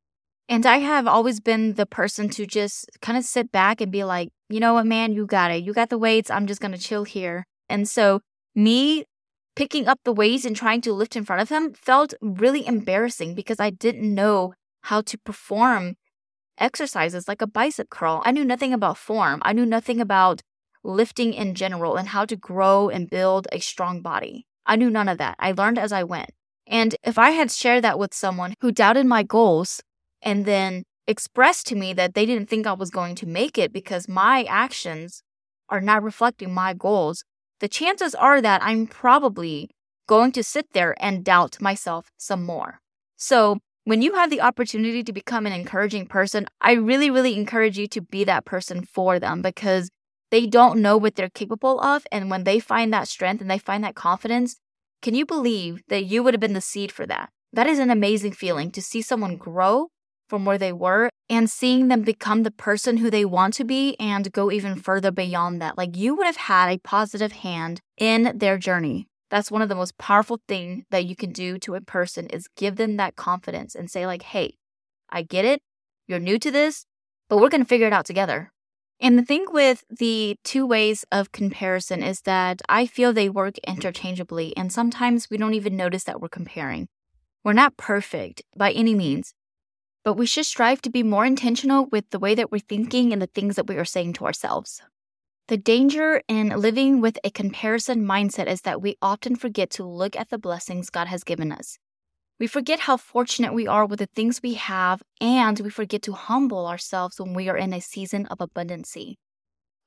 And 0.49 0.65
I 0.65 0.79
have 0.79 1.07
always 1.07 1.39
been 1.39 1.73
the 1.73 1.85
person 1.85 2.29
to 2.29 2.45
just 2.45 2.89
kind 3.01 3.17
of 3.17 3.23
sit 3.23 3.51
back 3.51 3.79
and 3.79 3.91
be 3.91 4.03
like, 4.03 4.29
you 4.49 4.59
know 4.59 4.73
what, 4.73 4.85
man, 4.85 5.13
you 5.13 5.25
got 5.25 5.51
it. 5.51 5.63
You 5.63 5.73
got 5.73 5.89
the 5.89 5.97
weights. 5.97 6.29
I'm 6.29 6.47
just 6.47 6.61
going 6.61 6.73
to 6.73 6.77
chill 6.77 7.05
here. 7.05 7.45
And 7.69 7.87
so, 7.87 8.19
me 8.53 9.05
picking 9.55 9.87
up 9.87 9.99
the 10.03 10.11
weights 10.11 10.45
and 10.45 10.55
trying 10.55 10.81
to 10.81 10.93
lift 10.93 11.15
in 11.15 11.25
front 11.25 11.41
of 11.41 11.49
him 11.49 11.73
felt 11.73 12.13
really 12.21 12.65
embarrassing 12.67 13.35
because 13.35 13.59
I 13.59 13.69
didn't 13.69 14.13
know 14.13 14.53
how 14.81 15.01
to 15.01 15.17
perform 15.17 15.95
exercises 16.57 17.27
like 17.27 17.41
a 17.41 17.47
bicep 17.47 17.89
curl. 17.89 18.21
I 18.25 18.31
knew 18.31 18.45
nothing 18.45 18.73
about 18.73 18.97
form, 18.97 19.41
I 19.43 19.53
knew 19.53 19.65
nothing 19.65 19.99
about 19.99 20.41
lifting 20.83 21.33
in 21.33 21.55
general 21.55 21.95
and 21.95 22.09
how 22.09 22.25
to 22.25 22.35
grow 22.35 22.89
and 22.89 23.09
build 23.09 23.47
a 23.51 23.59
strong 23.59 24.01
body. 24.01 24.45
I 24.65 24.75
knew 24.75 24.89
none 24.89 25.09
of 25.09 25.17
that. 25.17 25.35
I 25.39 25.51
learned 25.51 25.79
as 25.79 25.91
I 25.91 26.03
went. 26.03 26.31
And 26.67 26.95
if 27.03 27.17
I 27.17 27.31
had 27.31 27.51
shared 27.51 27.83
that 27.83 27.99
with 27.99 28.13
someone 28.13 28.53
who 28.61 28.71
doubted 28.71 29.05
my 29.05 29.23
goals 29.23 29.81
and 30.21 30.45
then 30.45 30.83
expressed 31.07 31.67
to 31.67 31.75
me 31.75 31.93
that 31.93 32.13
they 32.13 32.25
didn't 32.25 32.49
think 32.49 32.65
I 32.65 32.73
was 32.73 32.89
going 32.89 33.15
to 33.15 33.25
make 33.25 33.57
it 33.57 33.73
because 33.73 34.07
my 34.07 34.43
actions 34.43 35.21
are 35.69 35.81
not 35.81 36.03
reflecting 36.03 36.53
my 36.53 36.73
goals, 36.73 37.23
the 37.59 37.67
chances 37.67 38.15
are 38.15 38.41
that 38.41 38.63
I'm 38.63 38.87
probably 38.87 39.69
going 40.07 40.31
to 40.33 40.43
sit 40.43 40.67
there 40.73 40.95
and 40.99 41.23
doubt 41.23 41.61
myself 41.61 42.11
some 42.17 42.43
more. 42.43 42.79
So, 43.15 43.59
when 43.85 44.01
you 44.01 44.13
have 44.13 44.29
the 44.29 44.41
opportunity 44.41 45.03
to 45.03 45.11
become 45.11 45.45
an 45.45 45.51
encouraging 45.51 46.05
person, 46.05 46.47
I 46.61 46.73
really, 46.73 47.09
really 47.09 47.35
encourage 47.35 47.77
you 47.77 47.87
to 47.87 48.01
be 48.01 48.23
that 48.23 48.45
person 48.45 48.85
for 48.85 49.19
them 49.19 49.41
because 49.41 49.89
they 50.31 50.47
don't 50.47 50.81
know 50.81 50.97
what 50.97 51.15
they're 51.15 51.29
capable 51.29 51.81
of. 51.81 52.07
And 52.11 52.29
when 52.29 52.45
they 52.45 52.59
find 52.59 52.93
that 52.93 53.07
strength 53.07 53.41
and 53.41 53.51
they 53.51 53.57
find 53.57 53.83
that 53.83 53.95
confidence, 53.95 54.55
can 55.01 55.15
you 55.15 55.25
believe 55.25 55.81
that 55.89 56.05
you 56.05 56.23
would 56.23 56.33
have 56.33 56.41
been 56.41 56.53
the 56.53 56.61
seed 56.61 56.91
for 56.91 57.05
that? 57.07 57.29
That 57.51 57.67
is 57.67 57.77
an 57.77 57.89
amazing 57.89 58.31
feeling 58.31 58.71
to 58.71 58.81
see 58.81 59.01
someone 59.01 59.35
grow 59.35 59.89
from 60.29 60.45
where 60.45 60.57
they 60.57 60.71
were 60.71 61.09
and 61.29 61.49
seeing 61.49 61.89
them 61.89 62.01
become 62.01 62.43
the 62.43 62.51
person 62.51 62.97
who 62.97 63.11
they 63.11 63.25
want 63.25 63.53
to 63.55 63.65
be 63.65 63.95
and 63.99 64.31
go 64.31 64.49
even 64.49 64.75
further 64.75 65.11
beyond 65.11 65.61
that. 65.61 65.77
Like 65.77 65.97
you 65.97 66.15
would 66.15 66.25
have 66.25 66.37
had 66.37 66.69
a 66.69 66.79
positive 66.79 67.33
hand 67.33 67.81
in 67.97 68.31
their 68.37 68.57
journey. 68.57 69.07
That's 69.33 69.49
one 69.49 69.63
of 69.63 69.69
the 69.69 69.73
most 69.73 69.97
powerful 69.97 70.39
things 70.47 70.85
that 70.91 71.05
you 71.05 71.15
can 71.15 71.31
do 71.31 71.57
to 71.57 71.73
a 71.73 71.81
person 71.81 72.27
is 72.27 72.47
give 72.55 72.75
them 72.75 72.97
that 72.97 73.15
confidence 73.15 73.73
and 73.73 73.89
say 73.89 74.05
like, 74.05 74.21
"Hey, 74.21 74.59
I 75.09 75.23
get 75.23 75.43
it. 75.43 75.59
You're 76.07 76.19
new 76.19 76.37
to 76.37 76.51
this, 76.51 76.85
but 77.29 77.37
we're 77.37 77.49
going 77.49 77.63
to 77.63 77.67
figure 77.67 77.87
it 77.87 77.93
out 77.93 78.05
together." 78.05 78.51
And 78.99 79.17
the 79.17 79.25
thing 79.25 79.47
with 79.49 79.85
the 79.89 80.35
two 80.43 80.67
ways 80.67 81.03
of 81.11 81.31
comparison 81.31 82.03
is 82.03 82.21
that 82.21 82.61
I 82.69 82.85
feel 82.85 83.11
they 83.11 83.27
work 83.27 83.57
interchangeably, 83.67 84.55
and 84.55 84.71
sometimes 84.71 85.31
we 85.31 85.37
don't 85.37 85.55
even 85.55 85.75
notice 85.75 86.03
that 86.03 86.21
we're 86.21 86.29
comparing. 86.29 86.87
We're 87.43 87.53
not 87.53 87.75
perfect 87.75 88.43
by 88.55 88.71
any 88.71 88.93
means, 88.93 89.33
but 90.03 90.13
we 90.13 90.27
should 90.27 90.45
strive 90.45 90.79
to 90.83 90.91
be 90.91 91.01
more 91.01 91.25
intentional 91.25 91.87
with 91.87 92.07
the 92.11 92.19
way 92.19 92.35
that 92.35 92.51
we're 92.51 92.59
thinking 92.59 93.11
and 93.11 93.19
the 93.19 93.33
things 93.33 93.55
that 93.55 93.65
we 93.65 93.77
are 93.77 93.93
saying 93.95 94.13
to 94.13 94.25
ourselves. 94.25 94.83
The 95.47 95.57
danger 95.57 96.21
in 96.27 96.49
living 96.49 97.01
with 97.01 97.17
a 97.23 97.29
comparison 97.29 98.05
mindset 98.05 98.47
is 98.47 98.61
that 98.61 98.81
we 98.81 98.97
often 99.01 99.35
forget 99.35 99.69
to 99.71 99.83
look 99.83 100.15
at 100.15 100.29
the 100.29 100.37
blessings 100.37 100.89
God 100.89 101.07
has 101.07 101.23
given 101.23 101.51
us. 101.51 101.77
We 102.39 102.47
forget 102.47 102.81
how 102.81 102.97
fortunate 102.97 103.53
we 103.53 103.67
are 103.67 103.85
with 103.85 103.99
the 103.99 104.07
things 104.07 104.41
we 104.41 104.55
have, 104.55 105.03
and 105.21 105.59
we 105.59 105.69
forget 105.69 106.01
to 106.03 106.13
humble 106.13 106.65
ourselves 106.65 107.19
when 107.19 107.33
we 107.33 107.49
are 107.49 107.57
in 107.57 107.73
a 107.73 107.81
season 107.81 108.25
of 108.27 108.39
abundancy. 108.39 109.15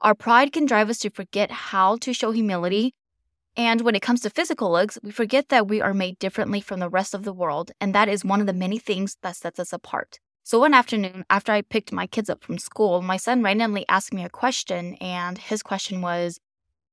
Our 0.00 0.14
pride 0.14 0.52
can 0.52 0.66
drive 0.66 0.90
us 0.90 0.98
to 0.98 1.10
forget 1.10 1.50
how 1.50 1.96
to 1.96 2.12
show 2.12 2.30
humility 2.30 2.94
and 3.56 3.80
when 3.80 3.94
it 3.94 4.02
comes 4.02 4.20
to 4.20 4.30
physical 4.30 4.70
looks, 4.70 4.98
we 5.02 5.10
forget 5.10 5.48
that 5.48 5.66
we 5.66 5.80
are 5.80 5.94
made 5.94 6.18
differently 6.18 6.60
from 6.60 6.78
the 6.78 6.90
rest 6.90 7.14
of 7.14 7.24
the 7.24 7.32
world, 7.32 7.72
and 7.80 7.94
that 7.94 8.08
is 8.08 8.24
one 8.24 8.40
of 8.40 8.46
the 8.46 8.52
many 8.52 8.78
things 8.78 9.16
that 9.22 9.36
sets 9.36 9.58
us 9.58 9.72
apart. 9.72 10.20
So 10.46 10.60
one 10.60 10.74
afternoon, 10.74 11.24
after 11.28 11.50
I 11.50 11.60
picked 11.60 11.90
my 11.90 12.06
kids 12.06 12.30
up 12.30 12.44
from 12.44 12.58
school, 12.58 13.02
my 13.02 13.16
son 13.16 13.42
randomly 13.42 13.84
asked 13.88 14.14
me 14.14 14.22
a 14.22 14.28
question, 14.28 14.94
and 15.00 15.36
his 15.36 15.60
question 15.60 16.02
was, 16.02 16.38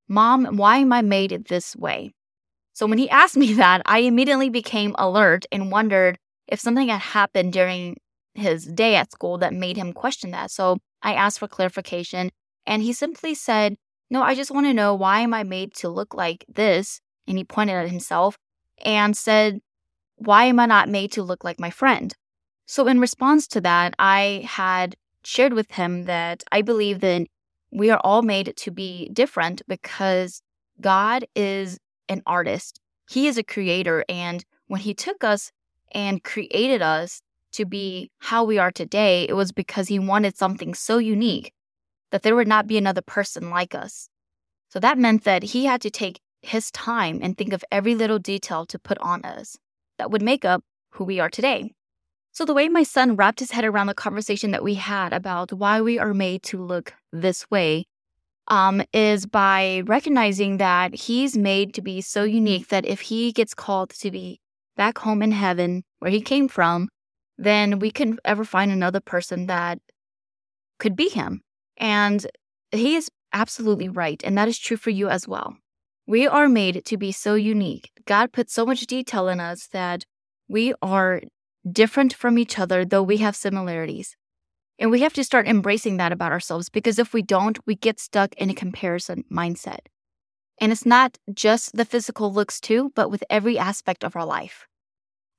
Mom, 0.08 0.58
why 0.58 0.78
am 0.78 0.92
I 0.92 1.04
made 1.04 1.46
this 1.50 1.76
way? 1.76 2.16
So 2.74 2.88
when 2.88 2.98
he 2.98 3.08
asked 3.22 3.38
me 3.38 3.54
that, 3.54 3.84
I 3.86 4.00
immediately 4.00 4.50
became 4.50 4.96
alert 4.98 5.46
and 5.52 5.72
wondered 5.72 6.18
if 6.48 6.60
something 6.60 6.88
had 6.88 7.02
happened 7.02 7.54
during 7.54 7.98
his 8.34 8.66
day 8.66 8.96
at 8.96 9.12
school 9.12 9.38
that 9.38 9.54
made 9.54 9.78
him 9.78 9.94
question 9.94 10.32
that. 10.32 10.50
So 10.50 10.80
I 11.04 11.14
asked 11.14 11.38
for 11.38 11.48
clarification, 11.48 12.32
and 12.66 12.82
he 12.82 12.92
simply 12.92 13.36
said, 13.36 13.76
no, 14.10 14.24
I 14.24 14.34
just 14.34 14.50
want 14.50 14.66
to 14.66 14.74
know 14.74 14.96
why 14.96 15.20
am 15.20 15.32
I 15.32 15.44
made 15.44 15.76
to 15.76 15.90
look 15.90 16.16
like 16.16 16.44
this? 16.52 17.02
And 17.28 17.38
he 17.38 17.44
pointed 17.44 17.76
at 17.76 17.92
himself 17.92 18.36
and 18.84 19.16
said, 19.16 19.60
Why 20.16 20.46
am 20.46 20.60
I 20.60 20.66
not 20.66 20.90
made 20.90 21.12
to 21.12 21.22
look 21.22 21.44
like 21.44 21.60
my 21.60 21.70
friend? 21.70 22.16
So, 22.66 22.88
in 22.88 23.00
response 23.00 23.48
to 23.50 23.62
that, 23.62 23.94
I 24.00 24.48
had 24.48 24.96
shared 25.24 25.54
with 25.54 25.72
him 25.72 26.06
that 26.06 26.44
I 26.52 26.62
believe 26.62 27.00
that 27.02 27.28
we 27.72 27.90
are 27.90 28.02
all 28.04 28.22
made 28.22 28.54
to 28.56 28.72
be 28.72 29.10
different 29.14 29.62
because 29.68 30.42
God 30.80 31.26
is 31.36 31.80
an 32.10 32.22
artist, 32.26 32.80
He 33.10 33.28
is 33.28 33.38
a 33.38 33.44
creator. 33.44 34.04
And 34.10 34.44
when 34.68 34.82
He 34.82 34.94
took 34.94 35.24
us 35.24 35.52
and 35.92 36.24
created 36.24 36.82
us 36.82 37.22
to 37.54 37.66
be 37.66 38.12
how 38.20 38.44
we 38.44 38.58
are 38.58 38.72
today, 38.72 39.26
it 39.30 39.34
was 39.34 39.52
because 39.52 39.88
he 39.88 40.00
wanted 40.00 40.36
something 40.36 40.74
so 40.74 40.98
unique 40.98 41.54
that 42.12 42.24
there 42.24 42.36
would 42.36 42.48
not 42.48 42.68
be 42.68 42.78
another 42.78 43.02
person 43.02 43.50
like 43.50 43.74
us. 43.74 44.10
So 44.70 44.80
that 44.80 44.98
meant 44.98 45.24
that 45.24 45.44
he 45.44 45.66
had 45.66 45.82
to 45.82 45.90
take 45.90 46.20
his 46.42 46.72
time 46.72 47.20
and 47.22 47.38
think 47.38 47.54
of 47.54 47.64
every 47.72 47.96
little 47.96 48.20
detail 48.20 48.66
to 48.66 48.80
put 48.80 48.98
on 48.98 49.24
us 49.24 49.56
that 49.98 50.12
would 50.12 50.22
make 50.22 50.44
up 50.44 50.64
who 50.92 51.04
we 51.04 51.20
are 51.20 51.30
today. 51.30 51.72
So, 52.34 52.46
the 52.46 52.54
way 52.56 52.68
my 52.68 52.82
son 52.82 53.16
wrapped 53.16 53.40
his 53.40 53.52
head 53.52 53.64
around 53.64 53.88
the 53.88 53.94
conversation 53.94 54.50
that 54.52 54.64
we 54.64 54.74
had 54.74 55.14
about 55.14 55.54
why 55.54 55.82
we 55.82 56.00
are 56.00 56.16
made 56.16 56.42
to 56.44 56.58
look 56.58 56.96
this 57.12 57.50
way 57.52 57.86
um, 58.48 58.82
is 58.92 59.28
by 59.28 59.84
recognizing 59.86 60.58
that 60.58 60.96
he's 60.96 61.38
made 61.38 61.76
to 61.76 61.82
be 61.84 62.02
so 62.02 62.24
unique 62.24 62.70
that 62.70 62.88
if 62.88 63.02
he 63.02 63.32
gets 63.32 63.54
called 63.54 63.92
to 63.92 64.10
be 64.10 64.42
back 64.76 64.98
home 64.98 65.22
in 65.22 65.32
heaven 65.32 65.84
where 66.00 66.10
he 66.10 66.22
came 66.22 66.48
from, 66.48 66.90
then 67.38 67.78
we 67.78 67.92
can 67.92 68.18
ever 68.26 68.44
find 68.44 68.72
another 68.72 69.00
person 69.00 69.46
that 69.46 69.78
could 70.80 70.96
be 70.96 71.10
him. 71.10 71.42
And 71.78 72.26
he 72.72 72.96
is 72.96 73.12
absolutely 73.32 73.90
right. 73.90 74.20
And 74.24 74.36
that 74.40 74.48
is 74.48 74.58
true 74.58 74.78
for 74.78 74.90
you 74.90 75.08
as 75.08 75.28
well. 75.28 75.56
We 76.08 76.28
are 76.28 76.50
made 76.50 76.84
to 76.86 76.98
be 76.98 77.12
so 77.12 77.36
unique. 77.36 77.92
God 78.06 78.34
put 78.34 78.50
so 78.50 78.66
much 78.66 78.88
detail 78.88 79.28
in 79.28 79.40
us 79.40 79.68
that 79.68 80.06
we 80.48 80.74
are 80.82 81.22
different 81.70 82.14
from 82.14 82.38
each 82.38 82.60
other, 82.60 82.86
though 82.86 83.04
we 83.04 83.18
have 83.18 83.36
similarities. 83.36 84.16
And 84.80 84.92
we 84.92 85.02
have 85.02 85.14
to 85.14 85.24
start 85.24 85.48
embracing 85.48 85.98
that 85.98 86.12
about 86.12 86.32
ourselves 86.32 86.70
because 86.70 87.00
if 87.00 87.14
we 87.14 87.22
don't, 87.22 87.60
we 87.66 87.76
get 87.76 88.00
stuck 88.00 88.34
in 88.36 88.50
a 88.50 88.56
comparison 88.56 89.24
mindset. 89.32 89.88
And 90.60 90.72
it's 90.72 90.86
not 90.86 91.18
just 91.34 91.76
the 91.76 91.86
physical 91.86 92.32
looks, 92.34 92.60
too, 92.60 92.92
but 92.96 93.10
with 93.10 93.24
every 93.30 93.58
aspect 93.58 94.04
of 94.04 94.16
our 94.16 94.26
life. 94.26 94.68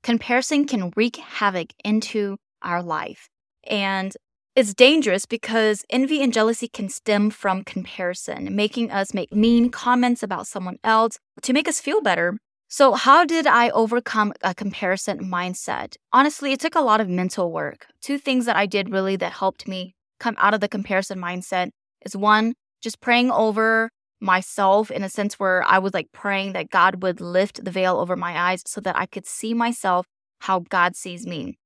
Comparison 0.03 0.65
can 0.65 0.91
wreak 0.95 1.17
havoc 1.17 1.73
into 1.83 2.37
our 2.61 2.81
life. 2.83 3.29
And 3.65 4.15
it's 4.55 4.73
dangerous 4.73 5.25
because 5.25 5.83
envy 5.89 6.21
and 6.21 6.31
jealousy 6.31 6.67
can 6.67 6.89
stem 6.89 7.29
from 7.29 7.63
comparison, 7.63 8.55
making 8.55 8.89
us 8.91 9.13
make 9.13 9.33
mean 9.33 9.69
comments 9.69 10.23
about 10.23 10.47
someone 10.47 10.77
else 10.83 11.17
to 11.41 11.53
make 11.53 11.67
us 11.67 11.81
feel 11.81 12.01
better 12.01 12.37
so, 12.67 12.93
how 12.93 13.25
did 13.25 13.45
I 13.45 13.69
overcome 13.69 14.33
a 14.41 14.55
comparison 14.55 15.19
mindset? 15.19 15.97
Honestly, 16.11 16.51
it 16.51 16.59
took 16.59 16.75
a 16.75 16.81
lot 16.81 16.99
of 16.99 17.07
mental 17.07 17.51
work. 17.51 17.85
Two 18.01 18.17
things 18.17 18.45
that 18.45 18.55
I 18.55 18.65
did 18.65 18.89
really 18.89 19.15
that 19.17 19.33
helped 19.33 19.67
me 19.67 19.93
come 20.19 20.35
out 20.39 20.53
of 20.53 20.61
the 20.61 20.67
comparison 20.67 21.19
mindset 21.19 21.69
is 22.05 22.17
one, 22.17 22.53
just 22.81 23.01
praying 23.01 23.31
over 23.31 23.91
myself 24.19 24.89
in 24.89 25.03
a 25.03 25.09
sense 25.09 25.35
where 25.35 25.63
I 25.63 25.77
was 25.77 25.93
like 25.93 26.11
praying 26.11 26.53
that 26.53 26.69
God 26.69 27.03
would 27.03 27.21
lift 27.21 27.63
the 27.63 27.71
veil 27.71 27.97
over 27.97 28.15
my 28.15 28.51
eyes 28.51 28.63
so 28.65 28.81
that 28.81 28.97
I 28.97 29.05
could 29.05 29.27
see 29.27 29.53
myself 29.53 30.07
how 30.39 30.59
God 30.59 30.95
sees 30.95 31.27
me. 31.27 31.57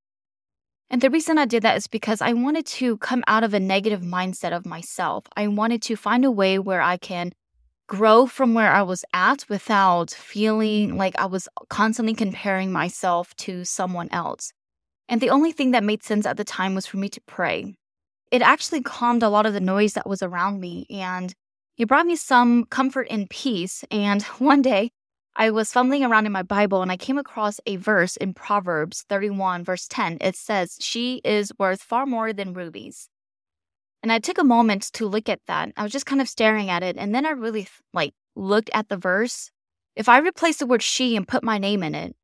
And 0.90 1.02
the 1.02 1.10
reason 1.10 1.38
I 1.38 1.46
did 1.46 1.64
that 1.64 1.78
is 1.78 1.88
because 1.88 2.20
I 2.20 2.34
wanted 2.34 2.66
to 2.66 2.98
come 2.98 3.24
out 3.28 3.44
of 3.44 3.54
a 3.54 3.60
negative 3.60 4.02
mindset 4.02 4.52
of 4.52 4.66
myself. 4.66 5.26
I 5.38 5.48
wanted 5.48 5.82
to 5.84 5.96
find 5.96 6.26
a 6.26 6.32
way 6.32 6.58
where 6.58 6.82
I 6.82 6.98
can 6.98 7.32
grow 7.90 8.28
from 8.28 8.54
where 8.54 8.72
I 8.72 8.84
was 8.84 9.04
at 9.14 9.46
without 9.50 10.12
feeling 10.12 10.96
like 10.96 11.20
I 11.20 11.26
was 11.26 11.50
constantly 11.70 12.14
comparing 12.14 12.72
myself 12.72 13.36
to 13.38 13.66
someone 13.66 14.08
else. 14.12 14.54
And 15.10 15.20
the 15.20 15.32
only 15.32 15.52
thing 15.52 15.72
that 15.72 15.84
made 15.84 16.04
sense 16.04 16.28
at 16.28 16.38
the 16.38 16.44
time 16.44 16.76
was 16.76 16.86
for 16.86 16.98
me 16.98 17.10
to 17.10 17.22
pray. 17.22 17.74
It 18.32 18.44
actually 18.44 18.84
calmed 18.84 19.24
a 19.24 19.30
lot 19.30 19.48
of 19.48 19.54
the 19.54 19.60
noise 19.60 19.94
that 19.94 20.08
was 20.08 20.22
around 20.22 20.62
me 20.62 20.86
and 20.92 21.34
it 21.78 21.88
brought 21.88 22.06
me 22.06 22.16
some 22.16 22.66
comfort 22.66 23.08
and 23.10 23.28
peace. 23.28 23.84
And 23.90 24.22
one 24.38 24.62
day, 24.62 24.92
I 25.36 25.50
was 25.50 25.72
fumbling 25.72 26.04
around 26.04 26.28
in 26.28 26.32
my 26.32 26.44
Bible 26.44 26.84
and 26.84 26.92
I 26.92 26.98
came 26.98 27.18
across 27.18 27.60
a 27.66 27.78
verse 27.78 28.18
in 28.18 28.36
Proverbs 28.36 29.04
31, 29.10 29.64
verse 29.64 29.88
10. 29.88 30.20
It 30.22 30.36
says, 30.36 30.78
She 30.80 31.22
is 31.24 31.52
worth 31.58 31.82
far 31.82 32.06
more 32.06 32.34
than 32.34 32.54
rubies. 32.54 33.10
And 34.02 34.12
I 34.12 34.20
took 34.20 34.38
a 34.38 34.44
moment 34.44 34.84
to 34.94 35.08
look 35.08 35.28
at 35.28 35.42
that. 35.48 35.72
I 35.76 35.84
was 35.84 35.92
just 35.92 36.06
kind 36.06 36.22
of 36.22 36.30
staring 36.30 36.70
at 36.70 36.84
it. 36.84 36.96
And 36.98 37.14
then 37.14 37.26
I 37.26 37.32
really 37.32 37.68
like 37.94 38.14
looked 38.36 38.70
at 38.74 38.90
the 38.90 38.98
verse. 38.98 39.52
If 39.96 40.08
I 40.08 40.20
replace 40.20 40.58
the 40.58 40.66
word 40.66 40.82
she 40.82 41.16
and 41.16 41.28
put 41.28 41.44
my 41.44 41.58
name 41.58 41.84
in 41.84 41.96
it, 41.96 42.16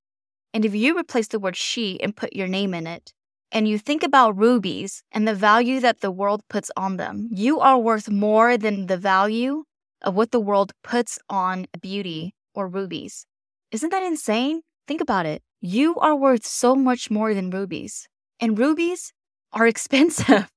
and 0.54 0.64
if 0.64 0.74
you 0.74 0.98
replace 0.98 1.28
the 1.28 1.40
word 1.40 1.58
she 1.58 2.02
and 2.02 2.16
put 2.16 2.34
your 2.34 2.48
name 2.48 2.74
in 2.74 2.88
it, 2.88 3.14
and 3.52 3.68
you 3.68 3.78
think 3.78 4.04
about 4.04 4.38
rubies 4.38 5.04
and 5.12 5.28
the 5.28 5.36
value 5.36 5.80
that 5.80 6.02
the 6.02 6.12
world 6.12 6.42
puts 6.50 6.72
on 6.78 6.98
them, 6.98 7.28
you 7.32 7.60
are 7.60 7.78
worth 7.78 8.10
more 8.10 8.58
than 8.58 8.88
the 8.88 8.98
value 8.98 9.64
of 10.02 10.16
what 10.16 10.32
the 10.32 10.40
world 10.40 10.72
puts 10.84 11.20
on 11.30 11.66
beauty 11.82 12.36
or 12.54 12.68
rubies. 12.68 13.26
Isn't 13.72 13.90
that 13.90 14.04
insane? 14.04 14.62
Think 14.88 15.02
about 15.02 15.26
it. 15.26 15.42
You 15.62 15.96
are 15.98 16.16
worth 16.16 16.46
so 16.46 16.76
much 16.76 17.10
more 17.10 17.34
than 17.34 17.50
rubies. 17.50 18.08
And 18.40 18.58
rubies 18.58 19.14
are 19.52 19.68
expensive. 19.74 20.50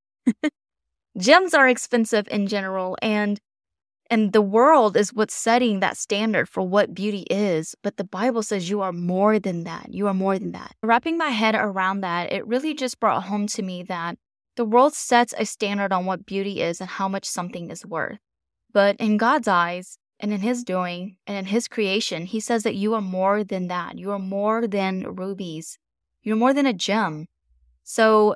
Gems 1.19 1.55
are 1.55 1.69
expensive 1.69 2.29
in 2.31 2.47
general 2.47 2.97
and 3.03 3.41
and 4.11 4.33
the 4.33 4.41
world 4.41 4.97
is 4.97 5.13
what's 5.13 5.35
setting 5.35 5.81
that 5.81 5.97
standard 5.97 6.49
for 6.49 6.63
what 6.63 6.95
beauty 6.95 7.27
is 7.31 7.75
but 7.83 7.97
the 7.97 8.05
bible 8.05 8.43
says 8.43 8.71
you 8.71 8.81
are 8.81 8.93
more 8.93 9.39
than 9.39 9.65
that 9.65 9.93
you 9.93 10.07
are 10.07 10.15
more 10.15 10.39
than 10.39 10.53
that. 10.53 10.75
Wrapping 10.83 11.19
my 11.19 11.29
head 11.29 11.55
around 11.55 12.01
that 12.01 12.33
it 12.33 12.47
really 12.47 12.75
just 12.75 13.01
brought 13.01 13.25
home 13.25 13.47
to 13.49 13.63
me 13.63 13.83
that 13.83 14.17
the 14.57 14.65
world 14.65 14.95
sets 14.95 15.35
a 15.39 15.45
standard 15.45 15.93
on 15.93 16.07
what 16.07 16.27
beauty 16.27 16.61
is 16.61 16.81
and 16.81 16.91
how 16.91 17.09
much 17.09 17.25
something 17.25 17.71
is 17.71 17.87
worth. 17.87 18.19
But 18.73 18.97
in 18.97 19.17
god's 19.17 19.49
eyes 19.49 19.99
and 20.21 20.33
in 20.33 20.41
his 20.41 20.65
doing 20.65 21.17
and 21.27 21.37
in 21.37 21.47
his 21.47 21.69
creation 21.69 22.27
he 22.27 22.41
says 22.41 22.63
that 22.63 22.75
you 22.75 22.95
are 22.95 23.01
more 23.01 23.45
than 23.45 23.69
that 23.69 23.99
you 23.99 24.11
are 24.11 24.19
more 24.19 24.67
than 24.67 25.03
rubies 25.15 25.79
you're 26.23 26.37
more 26.37 26.55
than 26.55 26.67
a 26.67 26.73
gem. 26.73 27.27
So 27.85 28.35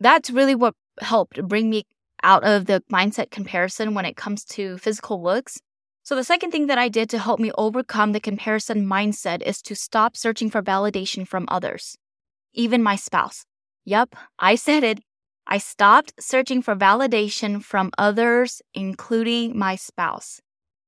that's 0.00 0.30
really 0.30 0.54
what 0.54 0.74
helped 1.00 1.42
bring 1.48 1.70
me 1.70 1.84
out 2.22 2.44
of 2.44 2.66
the 2.66 2.82
mindset 2.92 3.30
comparison 3.30 3.94
when 3.94 4.04
it 4.04 4.16
comes 4.16 4.44
to 4.44 4.78
physical 4.78 5.22
looks. 5.22 5.60
So, 6.04 6.16
the 6.16 6.24
second 6.24 6.50
thing 6.50 6.66
that 6.66 6.78
I 6.78 6.88
did 6.88 7.08
to 7.10 7.18
help 7.18 7.38
me 7.38 7.52
overcome 7.56 8.12
the 8.12 8.20
comparison 8.20 8.86
mindset 8.86 9.42
is 9.42 9.62
to 9.62 9.76
stop 9.76 10.16
searching 10.16 10.50
for 10.50 10.62
validation 10.62 11.26
from 11.26 11.46
others, 11.48 11.96
even 12.52 12.82
my 12.82 12.96
spouse. 12.96 13.44
Yep, 13.84 14.16
I 14.38 14.56
said 14.56 14.84
it. 14.84 15.00
I 15.46 15.58
stopped 15.58 16.12
searching 16.20 16.62
for 16.62 16.74
validation 16.76 17.62
from 17.62 17.90
others, 17.98 18.62
including 18.74 19.58
my 19.58 19.76
spouse. 19.76 20.40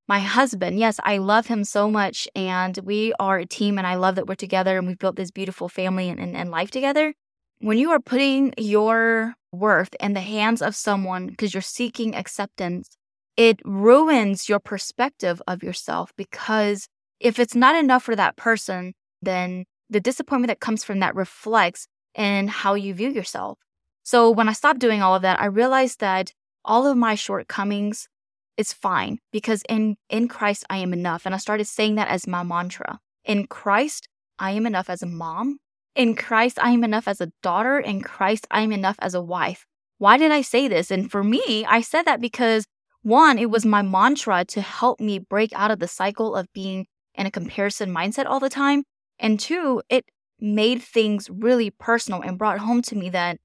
My 0.07 0.21
husband, 0.21 0.79
yes, 0.79 1.01
I 1.03 1.19
love 1.19 1.47
him 1.47 1.65
so 1.65 1.91
much, 1.91 2.29
and 2.35 2.79
we 2.85 3.13
are 3.19 3.39
a 3.39 3.47
team, 3.47 3.79
and 3.79 3.87
I 3.87 3.95
love 3.95 4.17
that 4.17 4.27
we're 4.27 4.35
together 4.35 4.79
and 4.79 4.87
we've 4.87 4.99
built 4.99 5.17
this 5.17 5.31
beautiful 5.31 5.69
family 5.69 6.09
and, 6.09 6.21
and, 6.21 6.37
and 6.37 6.51
life 6.51 6.71
together. 6.71 7.15
When 7.61 7.79
you 7.79 7.91
are 7.91 8.01
putting 8.01 8.53
your 8.59 9.35
worth 9.53 9.95
in 10.01 10.13
the 10.13 10.21
hands 10.21 10.61
of 10.61 10.75
someone 10.75 11.29
because 11.29 11.55
you're 11.55 11.63
seeking 11.63 12.15
acceptance, 12.15 12.97
it 13.37 13.61
ruins 13.65 14.49
your 14.49 14.61
perspective 14.61 15.41
of 15.47 15.63
yourself 15.63 16.13
because 16.17 16.89
if 17.21 17.39
it's 17.39 17.55
not 17.55 17.77
enough 17.77 18.03
for 18.03 18.17
that 18.17 18.37
person, 18.37 18.95
then 19.23 19.65
the 19.89 20.01
disappointment 20.01 20.49
that 20.49 20.61
comes 20.61 20.85
from 20.85 21.01
that 21.01 21.15
reflects 21.15 21.87
in 22.15 22.49
how 22.49 22.75
you 22.75 22.95
view 22.95 23.11
yourself. 23.11 23.59
So 24.03 24.31
when 24.31 24.49
I 24.49 24.53
stopped 24.53 24.81
doing 24.81 25.03
all 25.03 25.15
of 25.15 25.23
that, 25.23 25.41
I 25.41 25.47
realized 25.47 26.01
that 26.01 26.33
all 26.65 26.87
of 26.87 26.97
my 26.97 27.15
shortcomings 27.15 28.09
is 28.57 28.73
fine 28.73 29.19
because 29.33 29.63
in 29.69 29.97
in 30.09 30.29
Christ 30.29 30.65
I 30.71 30.79
am 30.79 30.93
enough 30.93 31.27
and 31.27 31.35
I 31.35 31.39
started 31.39 31.67
saying 31.67 31.97
that 31.97 32.09
as 32.09 32.27
my 32.27 32.43
mantra. 32.43 33.01
In 33.25 33.47
Christ 33.47 34.09
I 34.39 34.53
am 34.53 34.67
enough 34.67 34.91
as 34.91 35.03
a 35.03 35.07
mom, 35.07 35.59
in 35.95 36.15
Christ, 36.17 36.59
I 36.61 36.71
am 36.71 36.85
enough 36.85 37.07
as 37.07 37.21
a 37.21 37.33
daughter. 37.43 37.79
In 37.79 38.03
Christ, 38.03 38.47
I 38.51 38.63
am 38.63 38.73
enough 38.73 38.97
as 39.01 39.15
a 39.15 39.23
wife. 39.23 39.67
Why 39.99 40.17
did 40.17 40.33
I 40.33 40.43
say 40.43 40.69
this? 40.69 40.91
And 40.91 41.11
for 41.11 41.23
me, 41.23 41.65
I 41.67 41.81
said 41.81 42.03
that 42.03 42.21
because 42.21 42.67
one, 43.03 43.39
it 43.39 43.51
was 43.51 43.65
my 43.65 43.83
mantra 43.83 44.45
to 44.47 44.61
help 44.61 44.99
me 44.99 45.19
break 45.19 45.53
out 45.55 45.71
of 45.71 45.79
the 45.79 45.89
cycle 45.89 46.35
of 46.35 46.53
being 46.53 46.87
in 47.15 47.27
a 47.27 47.31
comparison 47.31 47.95
mindset 47.95 48.27
all 48.27 48.41
the 48.41 48.49
time. 48.49 48.85
And 49.19 49.39
two, 49.39 49.83
it 49.89 50.07
made 50.41 50.83
things 50.83 51.31
really 51.31 51.71
personal 51.71 52.23
and 52.23 52.39
brought 52.39 52.59
home 52.59 52.83
to 52.83 52.97
me 52.97 53.11
that 53.11 53.39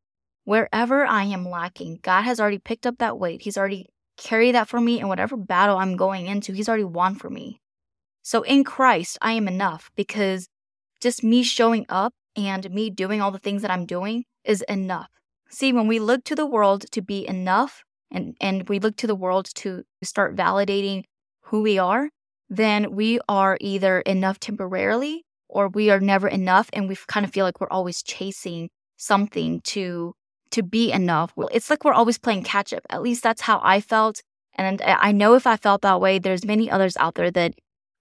wherever 0.43 1.05
I 1.05 1.25
am 1.25 1.47
lacking, 1.47 1.99
God 2.01 2.23
has 2.23 2.39
already 2.39 2.57
picked 2.57 2.87
up 2.87 2.97
that 2.97 3.19
weight. 3.19 3.43
He's 3.43 3.57
already 3.57 3.87
carried 4.17 4.55
that 4.55 4.67
for 4.67 4.81
me. 4.81 4.99
And 4.99 5.07
whatever 5.07 5.37
battle 5.37 5.77
I'm 5.77 5.95
going 5.95 6.25
into, 6.25 6.53
He's 6.53 6.67
already 6.67 6.83
won 6.83 7.15
for 7.15 7.29
me. 7.29 7.61
So 8.23 8.41
in 8.41 8.63
Christ, 8.63 9.17
I 9.21 9.33
am 9.33 9.47
enough 9.47 9.91
because 9.95 10.49
just 11.01 11.23
me 11.23 11.43
showing 11.43 11.85
up 11.89 12.13
and 12.35 12.69
me 12.71 12.89
doing 12.89 13.21
all 13.21 13.31
the 13.31 13.39
things 13.39 13.61
that 13.61 13.71
I'm 13.71 13.85
doing 13.85 14.25
is 14.43 14.61
enough. 14.63 15.09
See, 15.49 15.73
when 15.73 15.87
we 15.87 15.99
look 15.99 16.23
to 16.25 16.35
the 16.35 16.45
world 16.45 16.85
to 16.91 17.01
be 17.01 17.27
enough 17.27 17.83
and, 18.11 18.35
and 18.39 18.67
we 18.69 18.79
look 18.79 18.95
to 18.97 19.07
the 19.07 19.15
world 19.15 19.49
to 19.55 19.83
start 20.03 20.35
validating 20.35 21.03
who 21.45 21.61
we 21.61 21.79
are, 21.79 22.09
then 22.49 22.95
we 22.95 23.19
are 23.27 23.57
either 23.59 24.01
enough 24.01 24.39
temporarily 24.39 25.25
or 25.47 25.67
we 25.67 25.89
are 25.89 25.99
never 25.99 26.27
enough 26.27 26.69
and 26.73 26.87
we 26.87 26.95
kind 27.07 27.25
of 27.25 27.31
feel 27.31 27.45
like 27.45 27.59
we're 27.59 27.67
always 27.69 28.03
chasing 28.03 28.69
something 28.97 29.61
to 29.61 30.13
to 30.51 30.63
be 30.63 30.91
enough. 30.91 31.31
Well, 31.35 31.49
it's 31.51 31.69
like 31.69 31.85
we're 31.85 31.93
always 31.93 32.17
playing 32.17 32.43
catch 32.43 32.73
up. 32.73 32.83
At 32.89 33.03
least 33.03 33.21
that's 33.21 33.41
how 33.41 33.61
I 33.63 33.81
felt. 33.81 34.21
And 34.55 34.81
I 34.81 35.11
know 35.11 35.35
if 35.35 35.45
I 35.45 35.57
felt 35.57 35.83
that 35.83 36.01
way, 36.01 36.17
there's 36.17 36.43
many 36.43 36.71
others 36.71 36.97
out 36.97 37.13
there 37.13 37.29
that 37.31 37.53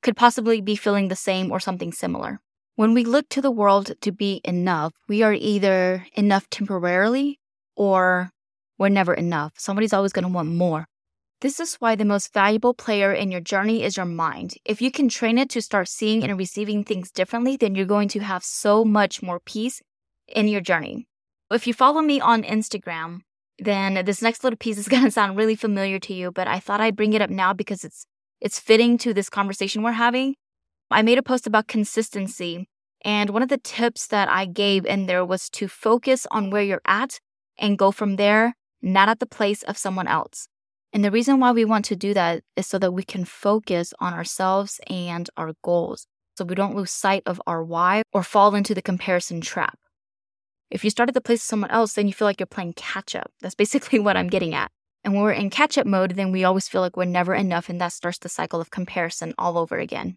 could 0.02 0.16
possibly 0.16 0.62
be 0.62 0.75
feeling 0.75 1.08
the 1.08 1.16
same 1.16 1.52
or 1.52 1.61
something 1.61 1.92
similar. 1.92 2.40
When 2.78 2.94
we 2.94 3.02
look 3.02 3.28
to 3.30 3.42
the 3.42 3.50
world 3.50 3.90
to 4.02 4.12
be 4.12 4.40
enough, 4.44 4.92
we 5.08 5.25
are 5.25 5.32
either 5.32 6.06
enough 6.14 6.49
temporarily 6.49 7.40
or 7.75 8.30
we're 8.78 8.88
never 8.88 9.12
enough. 9.12 9.54
Somebody's 9.58 9.92
always 9.92 10.12
going 10.12 10.23
to 10.23 10.32
want 10.32 10.54
more. 10.54 10.87
This 11.40 11.58
is 11.58 11.75
why 11.80 11.97
the 11.97 12.04
most 12.04 12.32
valuable 12.32 12.75
player 12.75 13.12
in 13.12 13.32
your 13.32 13.40
journey 13.40 13.82
is 13.82 13.97
your 13.97 14.06
mind. 14.06 14.54
If 14.64 14.80
you 14.80 14.92
can 14.92 15.08
train 15.08 15.38
it 15.38 15.50
to 15.50 15.61
start 15.61 15.88
seeing 15.88 16.23
and 16.23 16.38
receiving 16.38 16.85
things 16.85 17.11
differently, 17.11 17.56
then 17.56 17.75
you're 17.75 17.85
going 17.85 18.06
to 18.11 18.20
have 18.20 18.44
so 18.44 18.85
much 18.85 19.25
more 19.25 19.40
peace 19.40 19.82
in 20.28 20.47
your 20.47 20.61
journey. 20.61 21.08
If 21.50 21.66
you 21.66 21.75
follow 21.75 22.00
me 22.00 22.20
on 22.20 22.44
Instagram, 22.44 23.23
then 23.58 24.04
this 24.04 24.23
next 24.23 24.44
little 24.44 24.56
piece 24.56 24.78
is 24.78 24.87
going 24.94 25.02
to 25.02 25.11
sound 25.11 25.37
really 25.37 25.56
familiar 25.56 25.99
to 25.99 26.14
you, 26.14 26.30
but 26.30 26.47
I 26.47 26.61
thought 26.61 26.80
I'd 26.80 26.94
bring 26.94 27.12
it 27.12 27.23
up 27.23 27.30
now 27.30 27.52
because 27.52 27.82
it's 27.82 28.06
it's 28.40 28.61
fitting 28.61 28.99
to 28.99 29.12
this 29.12 29.28
conversation 29.28 29.82
we're 29.82 29.90
having. 30.06 30.37
I 30.90 31.02
made 31.02 31.18
a 31.18 31.23
post 31.23 31.47
about 31.47 31.68
consistency, 31.68 32.66
and 33.04 33.30
one 33.30 33.42
of 33.42 33.50
the 33.50 33.59
tips 33.59 34.07
that 34.07 34.28
I 34.30 34.47
gave 34.47 34.87
in 34.87 35.07
there 35.07 35.25
was 35.25 35.50
to 35.50 35.68
focus 35.68 36.26
on 36.30 36.50
where 36.50 36.62
you're 36.62 36.80
at 36.87 37.21
and 37.59 37.76
go 37.76 37.90
from 37.90 38.16
there, 38.16 38.57
not 38.80 39.11
at 39.11 39.21
the 39.21 39.26
place 39.26 39.62
of 39.64 39.76
someone 39.76 40.09
else. 40.09 40.49
And 40.92 41.04
the 41.04 41.11
reason 41.11 41.40
why 41.40 41.52
we 41.52 41.66
want 41.66 41.85
to 41.87 41.97
do 41.97 42.14
that 42.14 42.42
is 42.57 42.66
so 42.66 42.78
that 42.78 42.92
we 42.92 43.02
can 43.02 43.26
focus 43.26 43.92
on 44.00 44.14
ourselves 44.14 44.80
and 44.88 45.28
our 45.37 45.52
goals, 45.62 46.07
so 46.37 46.45
we 46.47 46.54
don't 46.54 46.75
lose 46.75 46.90
sight 46.90 47.23
of 47.26 47.42
our 47.47 47.62
why 47.62 48.02
or 48.14 48.23
fall 48.23 48.54
into 48.54 48.75
the 48.75 48.80
comparison 48.80 49.42
trap. 49.42 49.78
If 50.71 50.85
you 50.85 50.90
start 50.90 51.11
at 51.11 51.14
the 51.14 51.21
place 51.21 51.40
of 51.40 51.47
someone 51.47 51.71
else, 51.71 51.92
then 51.92 52.07
you 52.07 52.14
feel 52.14 52.26
like 52.26 52.40
you're 52.40 52.47
playing 52.47 52.75
catch 52.75 53.14
up. 53.14 53.30
That's 53.42 53.54
basically 53.54 53.99
what 54.00 54.16
I'm 54.16 54.28
getting 54.28 54.54
at. 54.54 54.71
And 55.04 55.12
when 55.12 55.23
we're 55.23 55.33
in 55.33 55.50
catch 55.50 55.76
up 55.76 55.87
mode, 55.87 56.12
then 56.12 56.33
we 56.33 56.45
always 56.45 56.66
feel 56.66 56.80
like 56.80 56.97
we're 56.97 57.04
never 57.04 57.35
enough, 57.35 57.68
and 57.68 57.78
that 57.80 57.92
starts 57.92 58.18
the 58.18 58.30
cycle 58.30 58.61
of 58.61 58.71
comparison 58.71 59.35
all 59.37 59.59
over 59.59 59.78
again. 59.78 60.16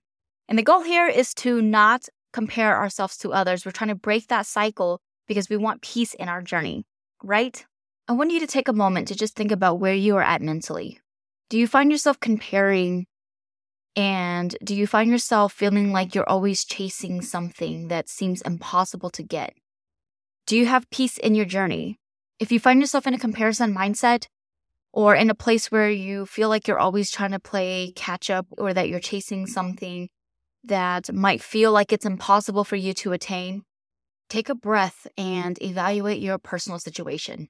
And 0.51 0.57
the 0.57 0.63
goal 0.63 0.81
here 0.81 1.07
is 1.07 1.33
to 1.35 1.61
not 1.61 2.09
compare 2.33 2.75
ourselves 2.75 3.15
to 3.19 3.31
others. 3.31 3.65
We're 3.65 3.71
trying 3.71 3.87
to 3.87 3.95
break 3.95 4.27
that 4.27 4.45
cycle 4.45 4.99
because 5.25 5.49
we 5.49 5.55
want 5.55 5.81
peace 5.81 6.13
in 6.13 6.27
our 6.27 6.41
journey, 6.41 6.83
right? 7.23 7.65
I 8.09 8.11
want 8.11 8.31
you 8.31 8.39
to 8.41 8.47
take 8.47 8.67
a 8.67 8.73
moment 8.73 9.07
to 9.07 9.15
just 9.15 9.33
think 9.33 9.53
about 9.53 9.79
where 9.79 9.93
you 9.93 10.17
are 10.17 10.21
at 10.21 10.41
mentally. 10.41 10.99
Do 11.49 11.57
you 11.57 11.67
find 11.67 11.89
yourself 11.89 12.19
comparing? 12.19 13.05
And 13.95 14.53
do 14.61 14.75
you 14.75 14.87
find 14.87 15.09
yourself 15.09 15.53
feeling 15.53 15.93
like 15.93 16.13
you're 16.13 16.27
always 16.27 16.65
chasing 16.65 17.21
something 17.21 17.87
that 17.87 18.09
seems 18.09 18.41
impossible 18.41 19.09
to 19.11 19.23
get? 19.23 19.53
Do 20.47 20.57
you 20.57 20.65
have 20.65 20.89
peace 20.89 21.17
in 21.17 21.33
your 21.33 21.45
journey? 21.45 21.97
If 22.39 22.51
you 22.51 22.59
find 22.59 22.81
yourself 22.81 23.07
in 23.07 23.13
a 23.13 23.19
comparison 23.19 23.73
mindset, 23.73 24.25
or 24.91 25.15
in 25.15 25.29
a 25.29 25.33
place 25.33 25.71
where 25.71 25.89
you 25.89 26.25
feel 26.25 26.49
like 26.49 26.67
you're 26.67 26.77
always 26.77 27.09
trying 27.09 27.31
to 27.31 27.39
play 27.39 27.93
catch 27.95 28.29
up 28.29 28.45
or 28.57 28.73
that 28.73 28.89
you're 28.89 28.99
chasing 28.99 29.47
something 29.47 30.09
that 30.63 31.13
might 31.13 31.41
feel 31.41 31.71
like 31.71 31.91
it's 31.91 32.05
impossible 32.05 32.63
for 32.63 32.75
you 32.75 32.93
to 32.95 33.13
attain, 33.13 33.63
take 34.29 34.49
a 34.49 34.55
breath 34.55 35.07
and 35.17 35.61
evaluate 35.61 36.21
your 36.21 36.37
personal 36.37 36.79
situation. 36.79 37.49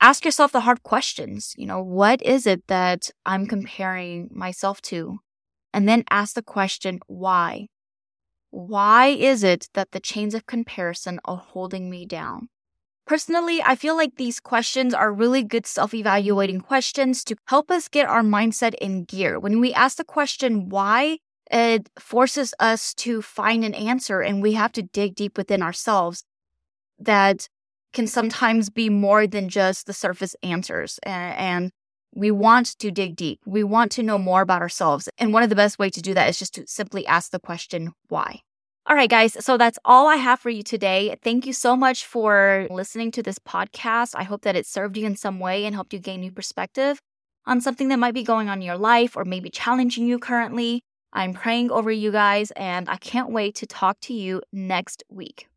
Ask 0.00 0.24
yourself 0.24 0.52
the 0.52 0.60
hard 0.60 0.82
questions. 0.82 1.54
You 1.56 1.66
know, 1.66 1.82
what 1.82 2.22
is 2.22 2.46
it 2.46 2.66
that 2.66 3.10
I'm 3.24 3.46
comparing 3.46 4.28
myself 4.32 4.82
to? 4.82 5.18
And 5.72 5.88
then 5.88 6.04
ask 6.10 6.34
the 6.34 6.42
question, 6.42 7.00
why? 7.06 7.68
Why 8.50 9.08
is 9.08 9.42
it 9.42 9.68
that 9.74 9.92
the 9.92 10.00
chains 10.00 10.34
of 10.34 10.46
comparison 10.46 11.20
are 11.24 11.36
holding 11.36 11.90
me 11.90 12.06
down? 12.06 12.48
Personally, 13.06 13.62
I 13.62 13.76
feel 13.76 13.96
like 13.96 14.16
these 14.16 14.40
questions 14.40 14.92
are 14.92 15.12
really 15.12 15.44
good 15.44 15.66
self 15.66 15.94
evaluating 15.94 16.60
questions 16.60 17.22
to 17.24 17.36
help 17.46 17.70
us 17.70 17.88
get 17.88 18.08
our 18.08 18.22
mindset 18.22 18.74
in 18.74 19.04
gear. 19.04 19.38
When 19.38 19.60
we 19.60 19.72
ask 19.72 19.96
the 19.96 20.04
question, 20.04 20.68
why, 20.68 21.18
it 21.50 21.88
forces 21.98 22.54
us 22.58 22.94
to 22.94 23.22
find 23.22 23.64
an 23.64 23.74
answer 23.74 24.20
and 24.20 24.42
we 24.42 24.52
have 24.52 24.72
to 24.72 24.82
dig 24.82 25.14
deep 25.14 25.36
within 25.36 25.62
ourselves 25.62 26.24
that 26.98 27.48
can 27.92 28.06
sometimes 28.06 28.68
be 28.70 28.88
more 28.88 29.26
than 29.26 29.48
just 29.48 29.86
the 29.86 29.92
surface 29.92 30.34
answers. 30.42 30.98
And, 31.02 31.70
we 32.16 32.30
want 32.30 32.78
to 32.78 32.90
dig 32.90 33.14
deep. 33.14 33.40
We 33.44 33.62
want 33.62 33.92
to 33.92 34.02
know 34.02 34.16
more 34.16 34.40
about 34.40 34.62
ourselves. 34.62 35.08
And 35.18 35.32
one 35.32 35.42
of 35.42 35.50
the 35.50 35.54
best 35.54 35.78
ways 35.78 35.92
to 35.92 36.00
do 36.00 36.14
that 36.14 36.28
is 36.28 36.38
just 36.38 36.54
to 36.54 36.66
simply 36.66 37.06
ask 37.06 37.30
the 37.30 37.38
question, 37.38 37.92
why? 38.08 38.40
All 38.86 38.96
right, 38.96 39.10
guys. 39.10 39.36
So 39.44 39.58
that's 39.58 39.78
all 39.84 40.08
I 40.08 40.16
have 40.16 40.40
for 40.40 40.48
you 40.48 40.62
today. 40.62 41.16
Thank 41.22 41.44
you 41.44 41.52
so 41.52 41.76
much 41.76 42.06
for 42.06 42.66
listening 42.70 43.10
to 43.12 43.22
this 43.22 43.38
podcast. 43.38 44.14
I 44.14 44.22
hope 44.22 44.42
that 44.42 44.56
it 44.56 44.64
served 44.64 44.96
you 44.96 45.04
in 45.04 45.16
some 45.16 45.38
way 45.40 45.66
and 45.66 45.74
helped 45.74 45.92
you 45.92 45.98
gain 45.98 46.20
new 46.20 46.32
perspective 46.32 47.00
on 47.44 47.60
something 47.60 47.88
that 47.88 47.98
might 47.98 48.14
be 48.14 48.22
going 48.22 48.48
on 48.48 48.58
in 48.58 48.62
your 48.62 48.78
life 48.78 49.14
or 49.14 49.24
maybe 49.24 49.50
challenging 49.50 50.06
you 50.06 50.18
currently. 50.18 50.84
I'm 51.16 51.32
praying 51.32 51.70
over 51.70 51.90
you 51.90 52.12
guys, 52.12 52.50
and 52.56 52.90
I 52.90 52.96
can't 52.96 53.30
wait 53.30 53.54
to 53.56 53.66
talk 53.66 53.98
to 54.00 54.12
you 54.12 54.42
next 54.52 55.02
week. 55.08 55.48